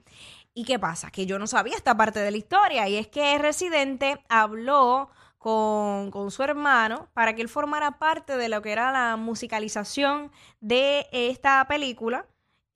¿Y 0.54 0.64
qué 0.64 0.78
pasa? 0.78 1.11
Que 1.11 1.26
yo 1.26 1.38
no 1.38 1.46
sabía 1.46 1.76
esta 1.76 1.96
parte 1.96 2.20
de 2.20 2.30
la 2.30 2.37
historia 2.37 2.88
y 2.88 2.96
es 2.96 3.08
que 3.08 3.37
Residente 3.38 4.23
habló 4.28 5.11
con, 5.38 6.11
con 6.12 6.30
su 6.30 6.42
hermano 6.42 7.08
para 7.12 7.34
que 7.34 7.42
él 7.42 7.49
formara 7.49 7.99
parte 7.99 8.37
de 8.37 8.49
lo 8.49 8.62
que 8.62 8.73
era 8.73 8.92
la 8.92 9.16
musicalización 9.16 10.30
de 10.61 11.08
esta 11.12 11.66
película 11.66 12.26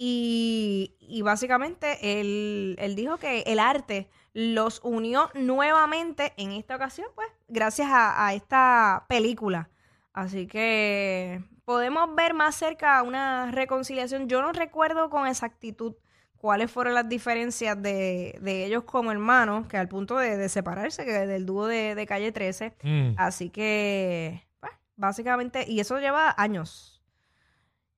y, 0.00 1.23
básicamente 1.25 2.20
él, 2.20 2.76
él 2.78 2.94
dijo 2.94 3.16
que 3.16 3.40
el 3.47 3.58
arte 3.58 4.08
los 4.32 4.80
unió 4.85 5.30
nuevamente 5.35 6.32
en 6.37 6.52
esta 6.52 6.76
ocasión, 6.76 7.08
pues, 7.16 7.28
gracias 7.49 7.88
a 7.90 8.32
esta 8.32 9.06
película. 9.08 9.70
Así 10.12 10.47
que 10.47 11.42
podemos 11.64 12.14
ver 12.14 12.35
más 12.35 12.54
cerca 12.54 13.02
una 13.02 13.50
reconciliación. 13.50 14.28
Yo 14.28 14.40
no 14.40 14.52
recuerdo 14.52 15.11
con 15.11 15.26
exactitud 15.26 15.94
cuáles 16.38 16.71
fueron 16.71 16.95
las 16.95 17.09
diferencias 17.09 17.80
de, 17.83 18.38
de 18.40 18.64
ellos 18.64 18.85
como 18.85 19.11
hermanos, 19.12 19.66
que 19.66 19.76
al 19.76 19.88
punto 19.88 20.16
de, 20.16 20.37
de 20.37 20.49
separarse, 20.49 21.04
que 21.04 21.12
del 21.26 21.45
dúo 21.47 21.66
de, 21.66 21.95
de 21.95 22.07
Calle 22.07 22.33
13. 22.33 22.75
Mm. 22.83 23.11
Así 23.16 23.50
que, 23.50 24.47
pues, 24.61 24.73
básicamente, 24.97 25.64
y 25.68 25.80
eso 25.80 25.99
lleva 25.99 26.35
años. 26.38 27.02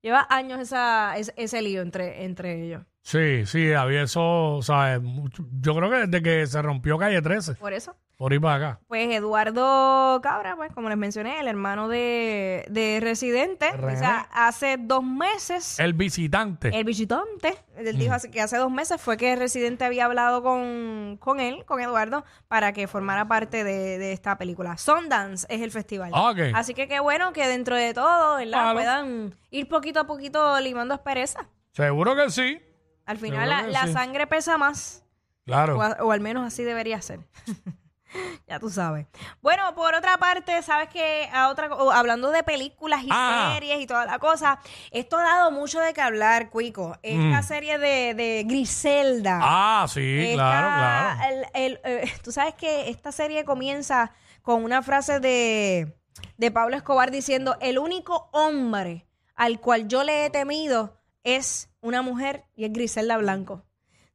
Lleva 0.03 0.27
años 0.31 0.59
esa, 0.61 1.17
ese, 1.19 1.35
ese 1.37 1.61
lío 1.63 1.83
entre, 1.83 2.25
entre 2.25 2.65
ellos. 2.65 2.83
Sí, 3.03 3.45
sí, 3.47 3.73
había 3.73 4.03
eso, 4.03 4.61
¿sabes? 4.63 5.01
Mucho- 5.03 5.47
yo 5.61 5.75
creo 5.75 5.91
que 5.91 6.07
desde 6.07 6.23
que 6.23 6.47
se 6.47 6.61
rompió 6.63 6.99
Calle 6.99 7.21
13, 7.23 7.55
Por 7.55 7.73
eso. 7.73 7.95
Por 8.21 8.35
ir 8.35 8.41
para 8.43 8.55
acá. 8.73 8.81
Pues 8.87 9.09
Eduardo 9.15 10.21
Cabra, 10.23 10.55
pues 10.55 10.71
como 10.75 10.91
les 10.91 10.99
mencioné, 10.99 11.41
el 11.41 11.49
hermano 11.49 11.89
de, 11.89 12.67
de 12.69 12.99
Residente, 13.01 13.71
René. 13.73 13.95
o 13.95 13.99
sea, 13.99 14.29
hace 14.31 14.77
dos 14.79 15.03
meses, 15.03 15.79
El 15.81 15.95
visitante. 15.95 16.69
el 16.69 16.85
visitante, 16.85 17.57
él 17.79 17.97
dijo 17.97 18.15
que 18.31 18.43
hace 18.43 18.59
dos 18.59 18.71
meses 18.71 19.01
fue 19.01 19.17
que 19.17 19.35
Residente 19.37 19.87
había 19.87 20.05
hablado 20.05 20.43
con, 20.43 21.17
con 21.19 21.41
él, 21.41 21.65
con 21.65 21.81
Eduardo, 21.81 22.27
para 22.47 22.75
que 22.75 22.87
formara 22.87 23.27
parte 23.27 23.65
de, 23.65 23.97
de 23.97 24.13
esta 24.13 24.37
película. 24.37 24.77
Sundance 24.77 25.47
es 25.49 25.63
el 25.63 25.71
festival. 25.71 26.11
Ah, 26.13 26.29
ok. 26.33 26.39
Así 26.55 26.75
que 26.75 26.89
qué 26.89 27.01
bueno 27.01 27.33
que 27.33 27.49
dentro 27.49 27.75
de 27.75 27.95
todo, 27.95 28.37
¿verdad? 28.37 28.51
Claro. 28.51 28.75
Puedan 28.75 29.35
ir 29.51 29.67
poquito 29.67 29.99
a 30.01 30.07
poquito 30.07 30.61
limando 30.61 30.93
asperezas. 30.93 31.47
Seguro 31.73 32.15
que 32.15 32.29
sí. 32.29 32.61
Al 33.07 33.17
final 33.17 33.49
Seguro 33.49 33.57
la, 33.63 33.65
que 33.67 33.73
la 33.73 33.87
sí. 33.87 33.93
sangre 33.95 34.27
pesa 34.27 34.59
más. 34.59 35.07
Claro. 35.47 35.81
A- 35.81 35.97
o 36.03 36.13
al 36.13 36.21
menos 36.21 36.47
así 36.47 36.63
debería 36.65 37.01
ser. 37.01 37.21
ya 38.49 38.59
tú 38.59 38.71
sabes. 38.71 39.07
Bueno, 39.43 39.75
por 39.75 39.95
otra 39.95 40.19
parte, 40.19 40.63
sabes 40.63 40.89
que 40.89 41.29
a 41.33 41.49
otra, 41.49 41.69
hablando 41.95 42.31
de 42.31 42.43
películas 42.43 43.03
y 43.05 43.09
Ah. 43.11 43.53
series 43.55 43.81
y 43.81 43.87
toda 43.87 44.05
la 44.07 44.19
cosa, 44.19 44.59
esto 44.91 45.17
ha 45.19 45.23
dado 45.23 45.51
mucho 45.51 45.81
de 45.81 45.93
qué 45.95 46.01
hablar, 46.01 46.51
Cuico. 46.51 46.97
Esta 47.03 47.41
Mm. 47.41 47.43
serie 47.45 47.79
de, 47.79 48.15
de 48.15 48.45
Griselda. 48.47 49.39
Ah, 49.43 49.87
sí, 49.89 50.19
Esta- 50.31 50.35
claro, 50.35 50.69
claro. 50.77 51.35
el- 51.55 51.63
el, 51.65 51.81
eh, 51.85 52.13
tú 52.23 52.33
sabes 52.33 52.55
que 52.55 52.91
esta 52.91 53.13
serie 53.13 53.45
comienza 53.45 54.13
con 54.43 54.65
una 54.65 54.83
frase 54.83 55.21
de, 55.21 55.97
de 56.37 56.51
Pablo 56.51 56.77
Escobar 56.77 57.11
diciendo, 57.11 57.57
el 57.61 57.79
único 57.79 58.29
hombre 58.33 59.07
al 59.37 59.61
cual 59.61 59.89
yo 59.89 60.03
le 60.03 60.27
he 60.27 60.31
temido 60.31 60.99
es 61.25 61.71
una 61.81 62.03
mujer 62.03 62.45
y 62.57 62.65
es 62.65 62.73
Griselda 62.73 63.17
Blanco. 63.19 63.63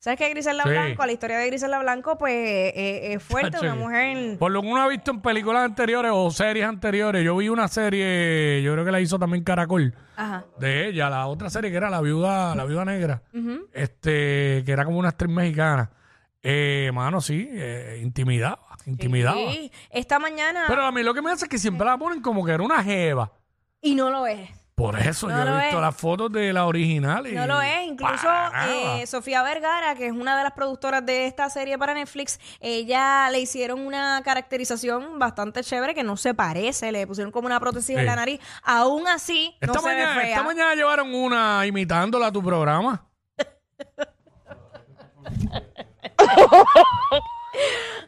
¿Sabes 0.06 0.20
qué 0.20 0.30
Griselda 0.30 0.62
Sí. 0.62 0.70
Blanco? 0.70 1.04
La 1.04 1.12
historia 1.14 1.40
de 1.40 1.48
Griselda 1.48 1.80
Blanco, 1.80 2.16
pues, 2.16 2.32
eh, 2.36 3.14
es 3.14 3.24
fuerte. 3.24 3.58
Una 3.60 3.74
mujer... 3.74 4.38
Por 4.38 4.52
lo 4.52 4.62
que 4.62 4.68
uno 4.68 4.80
ha 4.84 4.88
visto 4.88 5.10
en 5.10 5.20
películas 5.20 5.66
anteriores 5.66 6.12
o 6.14 6.30
series 6.30 6.64
anteriores, 6.68 7.26
yo 7.26 7.36
vi 7.36 7.50
una 7.50 7.68
serie, 7.68 8.62
yo 8.62 8.74
creo 8.74 8.86
que 8.86 8.92
la 8.92 9.00
hizo 9.02 9.18
también 9.18 9.44
Caracol, 9.44 9.96
Ajá. 10.16 10.46
de 10.60 10.90
ella, 10.90 11.10
la 11.10 11.26
otra 11.26 11.50
serie 11.50 11.72
que 11.72 11.78
era 11.78 11.90
La 11.90 12.02
Viuda, 12.02 12.54
la 12.56 12.66
viuda 12.66 12.86
Negra, 12.86 13.24
Ujú. 13.34 13.68
este, 13.74 14.62
que 14.64 14.72
era 14.72 14.86
como 14.86 15.00
una 15.00 15.10
actriz 15.10 15.32
mexicana. 15.32 15.90
Eh, 16.44 16.92
mano, 16.94 17.20
sí, 17.20 17.50
eh, 17.52 18.00
intimidaba, 18.04 18.78
intimidaba. 18.86 19.38
Sí. 19.54 19.72
Esta 19.90 20.20
mañana... 20.20 20.66
Pero 20.68 20.84
a 20.84 20.92
mí 20.92 21.02
lo 21.02 21.16
que 21.16 21.24
me 21.24 21.32
hace 21.32 21.46
es 21.46 21.50
que 21.50 21.58
siempre 21.58 21.84
la 21.84 21.98
ponen 21.98 22.22
como 22.22 22.46
que 22.46 22.52
era 22.52 22.62
una 22.62 22.84
jeva. 22.84 23.32
Y 23.82 23.96
no 23.96 24.12
lo 24.12 24.28
es. 24.28 24.52
Por 24.76 25.00
eso 25.00 25.30
No 25.30 25.38
yo 25.38 25.46
lo 25.46 25.58
he 25.58 25.62
visto 25.62 25.78
es. 25.78 25.82
las 25.82 25.96
fotos 25.96 26.30
de 26.34 26.52
la 26.52 26.66
original. 26.66 27.26
Y 27.28 27.32
No 27.32 27.48
lo 27.48 27.62
es. 27.62 27.88
Incluso 27.88 28.24
para 28.24 28.50
nada. 28.50 28.98
eh, 29.00 29.08
Sofía 29.08 29.42
Vergara, 29.42 29.96
que 29.96 30.08
es 30.08 30.12
una 30.12 30.38
de 30.38 30.44
las 30.44 30.52
productoras 30.52 31.06
de 31.06 31.28
esta 31.28 31.50
serie 31.50 31.78
para 31.78 31.94
Netflix, 31.94 32.42
ella 32.60 33.30
le 33.30 33.40
hicieron 33.40 33.80
una 33.80 34.22
caracterización 34.26 35.18
bastante 35.18 35.64
chévere 35.64 35.96
que 35.96 36.04
no 36.04 36.18
se 36.18 36.34
parece. 36.34 36.92
Le 36.92 37.08
pusieron 37.08 37.32
como 37.32 37.46
una 37.46 37.60
prótesis 37.62 37.92
en 37.96 38.00
Sí. 38.02 38.06
la 38.06 38.18
nariz. 38.18 38.42
Aún 38.64 39.08
así, 39.08 39.56
esta, 39.62 39.74
no 39.76 39.80
se 39.82 39.96
ve 39.96 39.96
fea. 40.08 40.22
esta 40.32 40.44
mañana 40.44 40.76
llevaron 40.76 41.16
una 41.16 41.66
imitándola 41.66 42.28
a 42.28 42.32
tu 42.34 42.44
programa. 42.44 43.06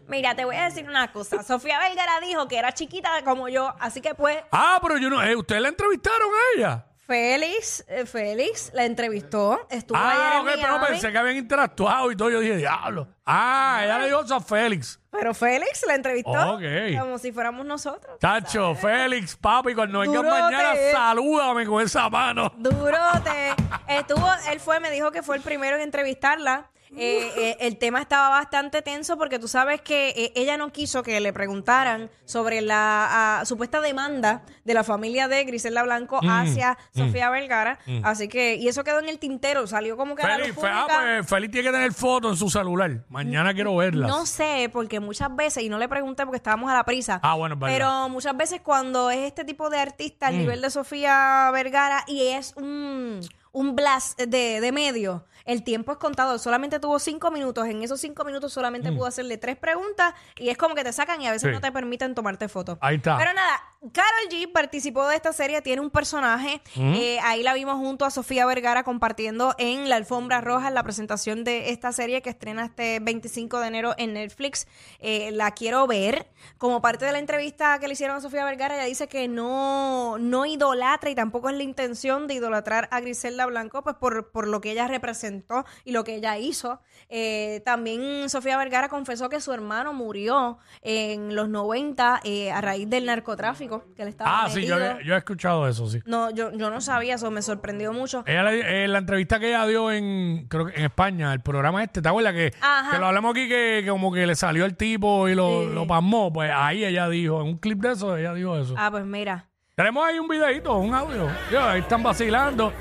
Mira, 0.07 0.35
te 0.35 0.45
voy 0.45 0.55
a 0.55 0.63
decir 0.65 0.87
una 0.89 1.11
cosa. 1.11 1.43
Sofía 1.43 1.79
Vergara 1.79 2.19
dijo 2.21 2.47
que 2.47 2.57
era 2.57 2.73
chiquita 2.73 3.09
como 3.23 3.49
yo, 3.49 3.73
así 3.79 4.01
que 4.01 4.15
pues 4.15 4.37
Ah, 4.51 4.79
pero 4.81 4.97
yo 4.97 5.09
no. 5.09 5.21
Eh, 5.21 5.35
¿Ustedes 5.35 5.61
la 5.61 5.67
entrevistaron 5.69 6.29
a 6.29 6.57
ella? 6.57 6.83
Félix, 7.05 7.85
eh, 7.87 8.05
Félix 8.05 8.69
la 8.73 8.83
entrevistó. 8.83 9.65
Estuvo 9.69 9.97
Ah, 9.97 10.39
ok, 10.41 10.47
ayer 10.47 10.55
en 10.57 10.61
pero 10.61 10.73
Miami, 10.77 10.87
pensé 10.93 11.09
que 11.09 11.17
habían 11.17 11.37
interactuado 11.37 12.11
y 12.11 12.17
todo. 12.17 12.29
Yo 12.29 12.41
dije, 12.41 12.57
diablo. 12.57 13.07
Ah, 13.25 13.79
ella 13.81 13.99
le 13.99 14.05
dijo 14.07 14.21
eso 14.23 14.35
a 14.35 14.41
Félix. 14.41 14.99
pero 15.09 15.33
Félix 15.33 15.85
la 15.87 15.95
entrevistó 15.95 16.55
Ok. 16.55 16.63
como 16.99 17.17
si 17.17 17.31
fuéramos 17.31 17.65
nosotros. 17.65 18.19
Chacho, 18.19 18.75
Félix, 18.75 19.37
papi, 19.37 19.73
cuando 19.73 19.99
vengas 19.99 20.17
Durote. 20.17 20.41
mañana, 20.41 20.73
salúdame 20.91 21.65
con 21.65 21.81
esa 21.81 22.09
mano. 22.09 22.51
Durote. 22.57 23.53
Estuvo, 23.87 24.29
él 24.51 24.59
fue, 24.59 24.81
me 24.81 24.91
dijo 24.91 25.09
que 25.11 25.23
fue 25.23 25.37
el 25.37 25.41
primero 25.41 25.77
en 25.77 25.83
entrevistarla. 25.83 26.69
Eh, 26.95 27.31
eh, 27.37 27.57
el 27.59 27.77
tema 27.77 27.99
estaba 28.01 28.29
bastante 28.29 28.81
tenso 28.81 29.17
porque 29.17 29.39
tú 29.39 29.47
sabes 29.47 29.81
que 29.81 30.09
eh, 30.09 30.31
ella 30.35 30.57
no 30.57 30.71
quiso 30.71 31.03
que 31.03 31.19
le 31.19 31.33
preguntaran 31.33 32.09
sobre 32.25 32.61
la 32.61 33.39
ah, 33.39 33.45
supuesta 33.45 33.81
demanda 33.81 34.43
de 34.63 34.73
la 34.73 34.83
familia 34.83 35.27
de 35.27 35.43
Griselda 35.43 35.83
Blanco 35.83 36.19
Mm, 36.21 36.29
hacia 36.29 36.77
Sofía 36.95 37.29
Vergara. 37.29 37.79
Así 38.03 38.27
que, 38.27 38.55
y 38.55 38.67
eso 38.67 38.83
quedó 38.83 38.99
en 38.99 39.09
el 39.09 39.19
tintero, 39.19 39.67
salió 39.67 39.97
como 39.97 40.15
que 40.15 40.23
a 40.23 40.37
luz 40.37 40.47
fe- 40.55 40.61
ah, 40.71 40.85
pues, 40.87 41.27
Félix 41.29 41.51
tiene 41.51 41.67
que 41.69 41.73
tener 41.73 41.93
fotos 41.93 42.31
en 42.31 42.37
su 42.37 42.49
celular. 42.49 43.03
Mañana 43.09 43.53
quiero 43.53 43.75
verlas. 43.75 44.09
No 44.09 44.25
sé, 44.25 44.69
porque 44.71 44.99
muchas 44.99 45.35
veces, 45.35 45.63
y 45.63 45.69
no 45.69 45.77
le 45.77 45.87
pregunté 45.89 46.23
porque 46.23 46.37
estábamos 46.37 46.69
a 46.71 46.73
la 46.73 46.83
prisa, 46.85 47.19
Ah, 47.23 47.35
bueno. 47.35 47.55
Mm. 47.55 47.59
pero 47.59 48.09
muchas 48.09 48.35
veces 48.37 48.61
cuando 48.61 49.09
es 49.11 49.19
este 49.19 49.43
tipo 49.45 49.69
de 49.69 49.79
artista, 49.79 50.27
al 50.27 50.37
nivel 50.37 50.61
de 50.61 50.69
Sofía 50.69 51.49
Vergara, 51.53 52.03
y 52.07 52.27
es 52.27 52.53
un, 52.57 53.19
un 53.57 53.75
blast 53.75 54.19
de, 54.19 54.61
de 54.61 54.71
medio, 54.71 55.25
el 55.45 55.63
tiempo 55.63 55.91
es 55.93 55.97
contado. 55.97 56.37
Solamente 56.37 56.79
tuvo 56.79 56.99
cinco 56.99 57.31
minutos. 57.31 57.65
En 57.67 57.81
esos 57.81 57.99
cinco 57.99 58.23
minutos 58.23 58.53
solamente 58.53 58.91
pudo 58.91 59.05
hacerle 59.07 59.37
tres 59.37 59.57
preguntas 59.57 60.13
y 60.37 60.49
es 60.49 60.57
como 60.57 60.75
que 60.75 60.83
te 60.83 60.93
sacan 60.93 61.21
y 61.21 61.27
a 61.27 61.31
veces 61.31 61.47
Mm. 61.47 61.51
Sí. 61.51 61.55
no 61.55 61.61
te 61.61 61.71
permiten 61.71 62.13
tomarte 62.13 62.47
fotos. 62.49 62.77
Ahí 62.81 62.97
está. 62.97 63.17
Pero 63.17 63.33
nada, 63.33 63.59
Carol 63.91 64.29
G 64.29 64.51
participó 64.51 65.07
de 65.07 65.15
esta 65.15 65.33
serie, 65.33 65.61
tiene 65.61 65.81
un 65.81 65.89
personaje. 65.89 66.61
Mm. 66.75 66.93
eh, 66.93 67.19
ahí 67.23 67.43
la 67.43 67.53
vimos 67.53 67.75
junto 67.75 68.05
a 68.05 68.11
Sofía 68.11 68.45
Vergara 68.45 68.83
compartiendo 68.83 69.55
en 69.57 69.89
la 69.89 69.95
alfombra 69.95 70.41
roja 70.41 70.69
la 70.69 70.83
presentación 70.83 71.43
de 71.43 71.69
esta 71.71 71.91
serie 71.91 72.21
que 72.21 72.29
estrena 72.29 72.65
este 72.65 72.99
25 72.99 73.59
de 73.59 73.67
enero 73.67 73.95
en 73.97 74.13
Netflix. 74.13 74.67
Eh, 74.99 75.31
la 75.31 75.51
quiero 75.51 75.87
ver. 75.87 76.27
Como 76.57 76.81
parte 76.81 77.05
de 77.05 77.11
la 77.11 77.19
entrevista 77.19 77.79
que 77.79 77.87
le 77.87 77.93
hicieron 77.93 78.17
a 78.17 78.21
Sofía 78.21 78.45
Vergara, 78.45 78.75
ella 78.75 78.85
dice 78.85 79.07
que 79.07 79.27
no, 79.27 80.17
no 80.19 80.45
idolatra 80.45 81.09
y 81.09 81.15
tampoco 81.15 81.49
es 81.49 81.55
la 81.55 81.63
intención 81.63 82.27
de 82.27 82.35
idolatrar 82.35 82.87
a 82.91 82.99
Griselda 82.99 83.45
Blanco, 83.45 83.83
pues 83.83 83.95
por, 83.95 84.31
por 84.31 84.47
lo 84.47 84.61
que 84.61 84.71
ella 84.71 84.87
representó 84.87 85.65
y 85.83 85.91
lo 85.91 86.03
que 86.03 86.15
ella 86.15 86.37
hizo. 86.37 86.79
Eh, 87.09 87.61
también 87.65 88.29
Sofía 88.29 88.57
Vergara 88.57 88.89
confesó 88.89 89.29
que 89.29 89.39
su 89.39 89.53
hermano 89.53 89.93
murió 89.93 90.57
en 90.81 91.35
los 91.35 91.49
90 91.49 92.21
eh, 92.23 92.51
a 92.51 92.61
raíz 92.61 92.89
del 92.89 93.05
narcotráfico 93.05 93.76
que 93.95 94.03
le 94.03 94.09
estaba 94.09 94.43
Ah, 94.45 94.49
sí, 94.49 94.65
yo, 94.65 94.75
metido. 94.77 94.99
he- 94.99 95.03
yo 95.05 95.13
he 95.15 95.17
escuchado 95.17 95.67
eso, 95.67 95.87
sí. 95.89 95.99
No, 96.05 96.29
yo, 96.31 96.51
yo 96.53 96.69
no 96.69 96.81
sabía 96.81 97.15
eso, 97.15 97.29
me 97.31 97.41
sorprendió 97.41 97.93
mucho. 97.93 98.23
Ella 98.25 98.43
le- 98.43 98.85
eh, 98.85 98.87
la 98.87 98.97
entrevista 98.99 99.39
que 99.39 99.47
ella 99.49 99.65
dio 99.65 99.91
en 99.91 100.47
creo 100.49 100.65
que 100.67 100.75
en 100.77 100.85
España, 100.85 101.33
el 101.33 101.41
programa 101.41 101.83
este, 101.83 102.01
¿te 102.01 102.09
acuerdas 102.09 102.33
que, 102.33 102.53
Ajá. 102.61 102.91
que 102.91 102.97
lo 102.99 103.07
hablamos 103.07 103.31
aquí 103.31 103.47
que, 103.47 103.81
que 103.83 103.89
como 103.89 104.11
que 104.11 104.25
le 104.27 104.35
salió 104.35 104.65
el 104.65 104.75
tipo 104.75 105.27
y 105.29 105.35
lo, 105.35 105.63
Sí. 105.63 105.69
lo 105.73 105.87
pasmó? 105.87 106.31
Pues 106.33 106.51
ahí 106.53 106.85
ella 106.85 107.07
dijo, 107.09 107.41
en 107.41 107.47
un 107.47 107.57
clip 107.57 107.79
de 107.79 107.91
eso, 107.93 108.15
ella 108.17 108.33
dijo 108.33 108.57
eso. 108.57 108.75
Ah, 108.77 108.89
pues 108.91 109.05
mira. 109.05 109.47
Tenemos 109.75 110.05
ahí 110.07 110.17
un 110.17 110.27
videito, 110.27 110.75
un 110.77 110.93
audio. 110.93 111.27
Ya, 111.51 111.71
ahí 111.71 111.81
están 111.81 112.01
vacilando. 112.01 112.73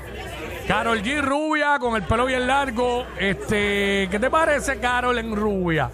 Carol 0.67 1.01
G 1.01 1.21
rubia 1.21 1.77
con 1.79 1.95
el 1.95 2.03
pelo 2.03 2.25
bien 2.25 2.45
largo. 2.47 3.05
Este, 3.19 4.07
¿qué 4.11 4.17
te 4.19 4.29
parece 4.29 4.79
Carol 4.79 5.17
en 5.17 5.35
rubia? 5.35 5.89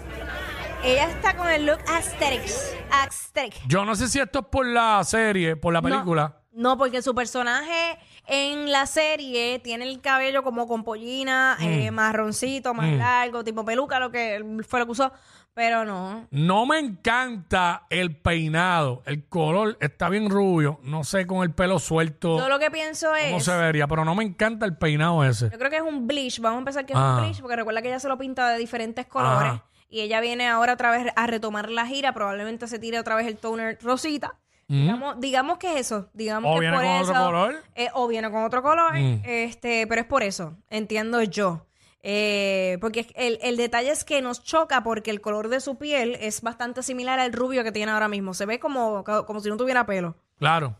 Ella 0.84 1.08
está 1.08 1.34
con 1.36 1.48
el 1.48 1.66
look 1.66 1.78
aesthetics. 1.88 2.74
Aesthetic. 2.90 3.62
Yo 3.66 3.84
no 3.84 3.94
sé 3.96 4.08
si 4.08 4.20
esto 4.20 4.40
es 4.40 4.46
por 4.46 4.66
la 4.66 5.02
serie, 5.04 5.56
por 5.56 5.72
la 5.72 5.80
película. 5.80 6.36
No, 6.52 6.70
no, 6.70 6.78
porque 6.78 7.00
su 7.02 7.14
personaje 7.14 7.98
en 8.26 8.70
la 8.70 8.86
serie 8.86 9.58
tiene 9.60 9.88
el 9.88 10.00
cabello 10.00 10.42
como 10.42 10.68
con 10.68 10.84
pollina, 10.84 11.56
eh, 11.60 11.90
Mm. 11.90 11.94
marroncito, 11.94 12.74
más 12.74 12.90
largo, 12.92 13.42
tipo 13.42 13.64
peluca, 13.64 13.98
lo 13.98 14.10
que 14.10 14.44
fue 14.68 14.78
lo 14.80 14.86
que 14.86 14.92
usó. 14.92 15.12
Pero 15.54 15.84
no. 15.84 16.26
No 16.32 16.66
me 16.66 16.80
encanta 16.80 17.86
el 17.88 18.16
peinado. 18.16 19.02
El 19.06 19.24
color 19.28 19.76
está 19.80 20.08
bien 20.08 20.28
rubio. 20.28 20.80
No 20.82 21.04
sé 21.04 21.26
con 21.28 21.44
el 21.44 21.52
pelo 21.54 21.78
suelto 21.78 22.38
Yo 22.38 22.48
lo 22.48 22.58
que 22.58 22.72
pienso 22.72 23.14
es. 23.14 23.42
se 23.44 23.56
vería, 23.56 23.86
pero 23.86 24.04
no 24.04 24.14
me 24.16 24.24
encanta 24.24 24.66
el 24.66 24.76
peinado 24.76 25.24
ese. 25.24 25.50
Yo 25.50 25.58
creo 25.58 25.70
que 25.70 25.76
es 25.76 25.82
un 25.82 26.08
bleach. 26.08 26.40
Vamos 26.40 26.56
a 26.56 26.58
empezar 26.58 26.84
que 26.86 26.92
es 26.92 26.98
Ah. 26.98 27.14
un 27.18 27.22
bleach, 27.24 27.40
porque 27.40 27.54
recuerda 27.56 27.80
que 27.82 27.88
ella 27.88 28.00
se 28.00 28.08
lo 28.08 28.18
pinta 28.18 28.48
de 28.48 28.58
diferentes 28.58 29.06
colores. 29.06 29.48
Ajá. 29.52 29.64
Y 29.94 30.00
ella 30.00 30.20
viene 30.20 30.48
ahora 30.48 30.72
otra 30.72 30.90
vez 30.90 31.12
a 31.14 31.26
retomar 31.28 31.70
la 31.70 31.86
gira. 31.86 32.12
Probablemente 32.12 32.66
se 32.66 32.80
tire 32.80 32.98
otra 32.98 33.14
vez 33.14 33.28
el 33.28 33.36
toner 33.36 33.78
rosita. 33.80 34.34
Digamos, 34.66 35.20
digamos 35.20 35.58
que 35.58 35.74
es 35.74 35.80
eso. 35.86 36.08
Digamos 36.14 36.50
O 36.50 36.54
que 36.54 36.60
viene 36.62 36.76
por 36.76 36.84
con 36.84 36.94
eso, 36.96 37.10
otro 37.12 37.24
color. 37.26 37.54
eh, 37.76 37.88
o 37.94 38.08
viene 38.08 38.28
con 38.28 38.42
otro 38.42 38.60
color. 38.60 38.98
Mm. 38.98 39.20
Este, 39.24 39.86
pero 39.86 40.00
es 40.00 40.06
por 40.08 40.24
eso. 40.24 40.56
Entiendo 40.68 41.22
yo. 41.22 41.66
Eh, 42.02 42.76
porque 42.80 43.06
el, 43.14 43.38
el 43.40 43.56
detalle 43.56 43.90
es 43.92 44.02
que 44.04 44.20
nos 44.20 44.42
choca 44.42 44.82
porque 44.82 45.12
el 45.12 45.20
color 45.20 45.48
de 45.48 45.60
su 45.60 45.78
piel 45.78 46.16
es 46.20 46.42
bastante 46.42 46.82
similar 46.82 47.20
al 47.20 47.32
rubio 47.32 47.62
que 47.62 47.70
tiene 47.70 47.92
ahora 47.92 48.08
mismo. 48.08 48.34
Se 48.34 48.46
ve 48.46 48.58
como, 48.58 49.04
como 49.04 49.38
si 49.38 49.48
no 49.48 49.56
tuviera 49.56 49.86
pelo. 49.86 50.16
Claro. 50.40 50.76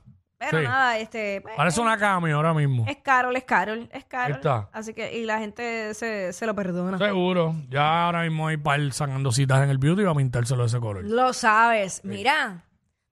Pero 0.51 0.63
Sí. 0.63 0.69
nada, 0.69 0.99
este. 0.99 1.41
pues, 1.41 1.55
Parece 1.57 1.81
una 1.81 1.97
Cami 1.99 2.31
ahora 2.33 2.53
mismo. 2.55 2.85
Es 2.89 2.97
Carol, 2.99 3.35
es 3.37 3.45
Carol, 3.45 3.89
es 3.93 4.05
Carol. 4.05 4.37
está. 4.37 4.69
Así 4.73 4.95
que, 4.95 5.17
y 5.19 5.25
la 5.25 5.39
gente 5.39 5.95
se, 5.95 6.33
se 6.33 6.47
lo 6.47 6.55
perdona. 6.55 6.99
Seguro. 6.99 7.55
Ya 7.69 8.07
ahora 8.07 8.23
mismo 8.23 8.49
hay 8.49 8.57
par 8.57 8.81
sacando 8.93 9.33
citas 9.33 9.63
en 9.63 9.71
el 9.71 9.79
beauty 9.79 10.03
y 10.03 10.05
va 10.05 10.13
a 10.13 10.15
pintárselo 10.15 10.63
de 10.63 10.69
ese 10.69 10.81
color. 10.81 11.05
Lo 11.05 11.33
sabes. 11.33 12.01
Mira, 12.05 12.65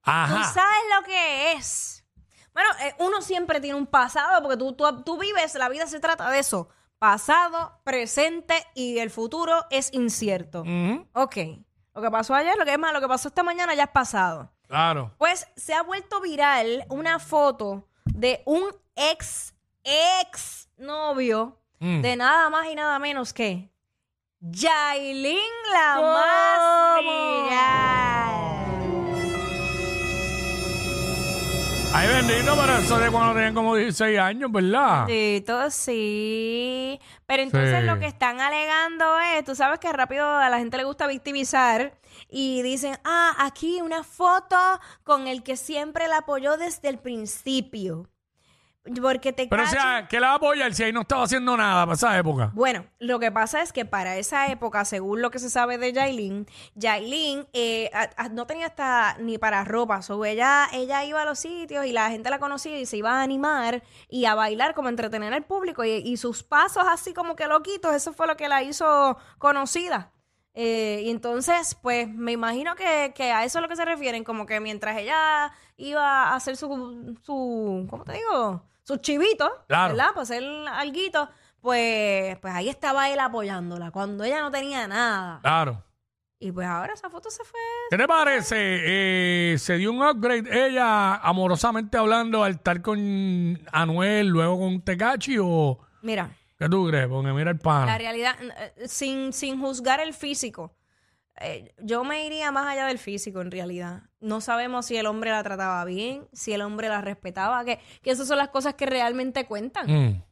tú 0.03 0.11
Ajá. 0.11 0.43
sabes 0.53 0.83
lo 0.99 1.05
que 1.05 1.51
es. 1.53 2.05
Bueno, 2.53 2.69
eh, 2.83 2.93
uno 2.99 3.21
siempre 3.21 3.59
tiene 3.59 3.77
un 3.77 3.87
pasado 3.87 4.41
porque 4.43 4.57
tú, 4.57 4.73
tú, 4.73 5.03
tú 5.03 5.17
vives, 5.17 5.55
la 5.55 5.69
vida 5.69 5.87
se 5.87 5.99
trata 5.99 6.29
de 6.29 6.39
eso. 6.39 6.69
Pasado, 6.99 7.81
presente 7.83 8.55
y 8.75 8.99
el 8.99 9.09
futuro 9.09 9.65
es 9.69 9.91
incierto. 9.93 10.61
Ujú, 10.61 11.05
Ok. 11.13 11.37
Lo 11.95 12.01
que 12.01 12.09
pasó 12.09 12.33
ayer, 12.33 12.55
lo 12.57 12.65
que 12.65 12.71
es 12.73 12.79
más, 12.79 12.91
lo 12.93 13.01
que 13.01 13.07
pasó 13.07 13.27
esta 13.27 13.43
mañana 13.43 13.75
ya 13.75 13.83
es 13.83 13.89
pasado. 13.89 14.51
Claro. 14.73 15.11
Pues 15.19 15.45
se 15.55 15.75
ha 15.75 15.83
vuelto 15.83 16.19
viral 16.19 16.83
una 16.89 17.19
foto 17.19 17.87
de 18.05 18.41
un 18.45 18.63
ex, 18.95 19.53
ex 19.83 20.67
novio 20.77 21.59
Mm. 21.79 22.01
de 22.01 22.15
nada 22.15 22.49
más 22.49 22.65
y 22.71 22.73
nada 22.75 22.97
menos 22.97 23.33
que 23.33 23.69
Yailin 24.39 25.37
la 25.71 26.01
más 26.01 26.99
viral. 27.01 28.12
Ay, 31.95 32.07
bendito, 32.07 32.55
pero 32.59 32.77
eso 32.77 32.97
de 32.97 33.11
cuando 33.11 33.33
tenían 33.35 33.53
como 33.53 33.75
16 33.75 34.17
años, 34.19 34.51
¿verdad? 34.51 35.05
Tito, 35.05 35.69
sí. 35.69 36.99
Pero 37.27 37.43
entonces 37.43 37.81
Sí. 37.81 37.85
lo 37.85 37.99
que 37.99 38.07
están 38.07 38.41
alegando 38.41 39.19
es, 39.19 39.45
tú 39.45 39.53
sabes 39.55 39.79
que 39.79 39.93
rápido 39.93 40.27
a 40.27 40.49
la 40.49 40.57
gente 40.57 40.77
le 40.77 40.85
gusta 40.85 41.05
victimizar 41.05 41.93
y 42.29 42.63
dicen, 42.63 42.97
ah, 43.03 43.33
aquí 43.37 43.79
una 43.81 44.03
foto 44.03 44.57
con 45.03 45.27
el 45.27 45.43
que 45.43 45.55
siempre 45.55 46.07
la 46.07 46.19
apoyó 46.19 46.57
desde 46.57 46.89
el 46.89 46.97
principio. 46.97 48.09
Porque 49.01 49.31
te 49.31 49.47
Pero 49.47 49.63
o 49.63 49.67
sea, 49.67 50.07
¿qué 50.09 50.19
la 50.19 50.27
va 50.27 50.33
a 50.33 50.35
apoyar 50.35 50.73
si 50.73 50.83
ahí 50.83 50.91
no 50.91 51.01
estaba 51.01 51.23
haciendo 51.23 51.55
nada 51.55 51.85
para 51.85 51.95
esa 51.95 52.17
época? 52.17 52.51
Bueno, 52.53 52.85
lo 52.99 53.17
que 53.17 53.31
pasa 53.31 53.61
es 53.61 53.71
que 53.71 53.85
para 53.85 54.17
esa 54.17 54.47
época, 54.47 54.83
según 54.83 55.21
lo 55.21 55.31
que 55.31 55.39
se 55.39 55.49
sabe 55.49 55.77
de 55.77 55.93
Yailin, 55.93 56.45
Yailin 56.75 57.47
eh, 57.53 57.89
a- 57.93 58.09
a- 58.17 58.27
no 58.29 58.45
tenía 58.45 58.65
hasta 58.65 59.15
ni 59.19 59.37
para 59.37 59.63
ropa. 59.63 60.01
So, 60.01 60.25
ella, 60.25 60.67
ella 60.73 61.05
iba 61.05 61.21
a 61.21 61.25
los 61.25 61.39
sitios 61.39 61.85
y 61.85 61.93
la 61.93 62.09
gente 62.09 62.29
la 62.29 62.39
conocía 62.39 62.77
y 62.77 62.85
se 62.85 62.97
iba 62.97 63.11
a 63.19 63.23
animar 63.23 63.83
y 64.09 64.25
a 64.25 64.35
bailar 64.35 64.73
como 64.73 64.89
entretener 64.89 65.33
al 65.33 65.43
público. 65.45 65.85
Y, 65.85 65.91
y 65.91 66.17
sus 66.17 66.43
pasos 66.43 66.83
así 66.89 67.13
como 67.13 67.37
que 67.37 67.47
loquitos, 67.47 67.95
eso 67.95 68.11
fue 68.11 68.27
lo 68.27 68.35
que 68.35 68.49
la 68.49 68.63
hizo 68.63 69.17
conocida. 69.37 70.11
Eh, 70.55 71.03
y 71.05 71.09
entonces, 71.09 71.75
pues 71.81 72.09
me 72.09 72.33
imagino 72.33 72.75
que, 72.75 73.13
que 73.15 73.31
a 73.31 73.45
eso 73.45 73.59
es 73.59 73.61
lo 73.63 73.69
que 73.69 73.77
se 73.77 73.85
refieren, 73.85 74.25
como 74.25 74.45
que 74.45 74.59
mientras 74.59 74.97
ella 74.97 75.53
iba 75.77 76.25
a 76.25 76.35
hacer 76.35 76.57
su, 76.57 77.15
su 77.23 77.87
¿cómo 77.89 78.03
te 78.03 78.13
digo? 78.13 78.61
Sus 78.83 79.01
chivitos, 79.01 79.49
Claro. 79.67 79.93
¿verdad? 79.95 80.09
Para 80.09 80.21
hacer 80.23 80.43
alguito, 80.69 81.29
pues, 81.61 82.37
pues 82.39 82.53
ahí 82.53 82.69
estaba 82.69 83.09
él 83.09 83.19
apoyándola, 83.19 83.91
cuando 83.91 84.23
ella 84.23 84.41
no 84.41 84.51
tenía 84.51 84.87
nada. 84.87 85.39
Claro. 85.41 85.83
Y 86.39 86.51
pues 86.51 86.67
ahora 86.67 86.93
esa 86.93 87.09
foto 87.09 87.31
se 87.31 87.41
fue. 87.45 87.59
¿Qué 87.89 87.95
te 87.97 88.05
parece? 88.05 88.55
Eh, 89.53 89.57
se 89.57 89.77
dio 89.77 89.91
un 89.91 90.03
upgrade 90.03 90.67
ella 90.67 91.15
amorosamente 91.15 91.97
hablando 91.97 92.43
al 92.43 92.55
estar 92.55 92.81
con 92.81 93.61
Anuel, 93.71 94.27
luego 94.27 94.59
con 94.59 94.81
Tecachi 94.81 95.37
o 95.39 95.79
Mira, 96.01 96.29
qué 96.59 96.67
tú 96.67 96.87
crees? 96.89 97.07
Porque 97.07 97.31
mira 97.31 97.51
el 97.51 97.57
la 97.57 97.63
pana. 97.63 97.97
realidad, 97.97 98.35
eh, 98.41 98.73
sin, 98.89 99.31
sin 99.31 99.57
juzgar 99.61 100.01
el 100.01 100.13
físico, 100.13 100.75
eh, 101.39 101.73
yo 101.79 102.03
me 102.03 102.25
iría 102.25 102.51
más 102.51 102.67
allá 102.67 102.85
del 102.85 102.99
físico 102.99 103.41
en 103.41 103.51
realidad. 103.51 104.03
No 104.19 104.41
sabemos 104.41 104.85
si 104.85 104.97
el 104.97 105.05
hombre 105.05 105.31
la 105.31 105.43
trataba 105.43 105.83
bien, 105.85 106.27
si 106.31 106.53
el 106.53 106.61
hombre 106.61 106.89
la 106.89 107.01
respetaba, 107.01 107.65
que, 107.65 107.79
que 108.01 108.11
esas 108.11 108.27
son 108.27 108.37
las 108.37 108.49
cosas 108.49 108.75
que 108.75 108.85
realmente 108.85 109.45
cuentan. 109.45 109.87
Mm. 109.87 110.23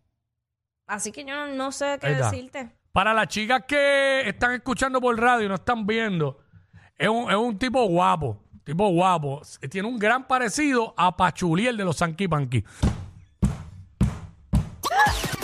Así 0.87 1.11
que 1.11 1.23
yo 1.25 1.35
no, 1.35 1.47
no 1.47 1.71
sé 1.71 1.97
qué 2.01 2.09
decirte. 2.09 2.69
Para 2.91 3.13
las 3.13 3.27
chicas 3.27 3.63
que 3.67 4.27
están 4.27 4.53
escuchando 4.53 4.99
por 4.99 5.19
radio 5.19 5.45
y 5.45 5.49
no 5.49 5.55
están 5.55 5.87
viendo, 5.87 6.39
es 6.97 7.07
un, 7.07 7.31
es 7.31 7.37
un 7.37 7.57
tipo 7.57 7.83
guapo. 7.85 8.43
Tipo 8.63 8.89
guapo. 8.89 9.41
Tiene 9.69 9.87
un 9.87 9.97
gran 9.97 10.27
parecido 10.27 10.93
a 10.97 11.15
Pachuli, 11.15 11.67
el 11.67 11.77
de 11.77 11.85
los 11.85 11.97
Sanky 11.97 12.27
Panky. 12.27 12.63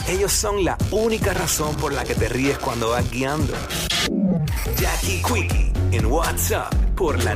Ellos 0.08 0.32
son 0.32 0.63
la 0.63 0.78
única 0.91 1.34
razón 1.34 1.76
por 1.76 1.93
la 1.93 2.04
que 2.04 2.15
te 2.15 2.30
ríes 2.30 2.58
cuando 2.60 2.89
vas 2.91 3.10
guiando. 3.12 3.54
Jackie 4.80 5.22
Quickie 5.22 5.72
en 5.91 6.06
WhatsApp 6.06 6.74
por 6.96 7.24
la 7.24 7.36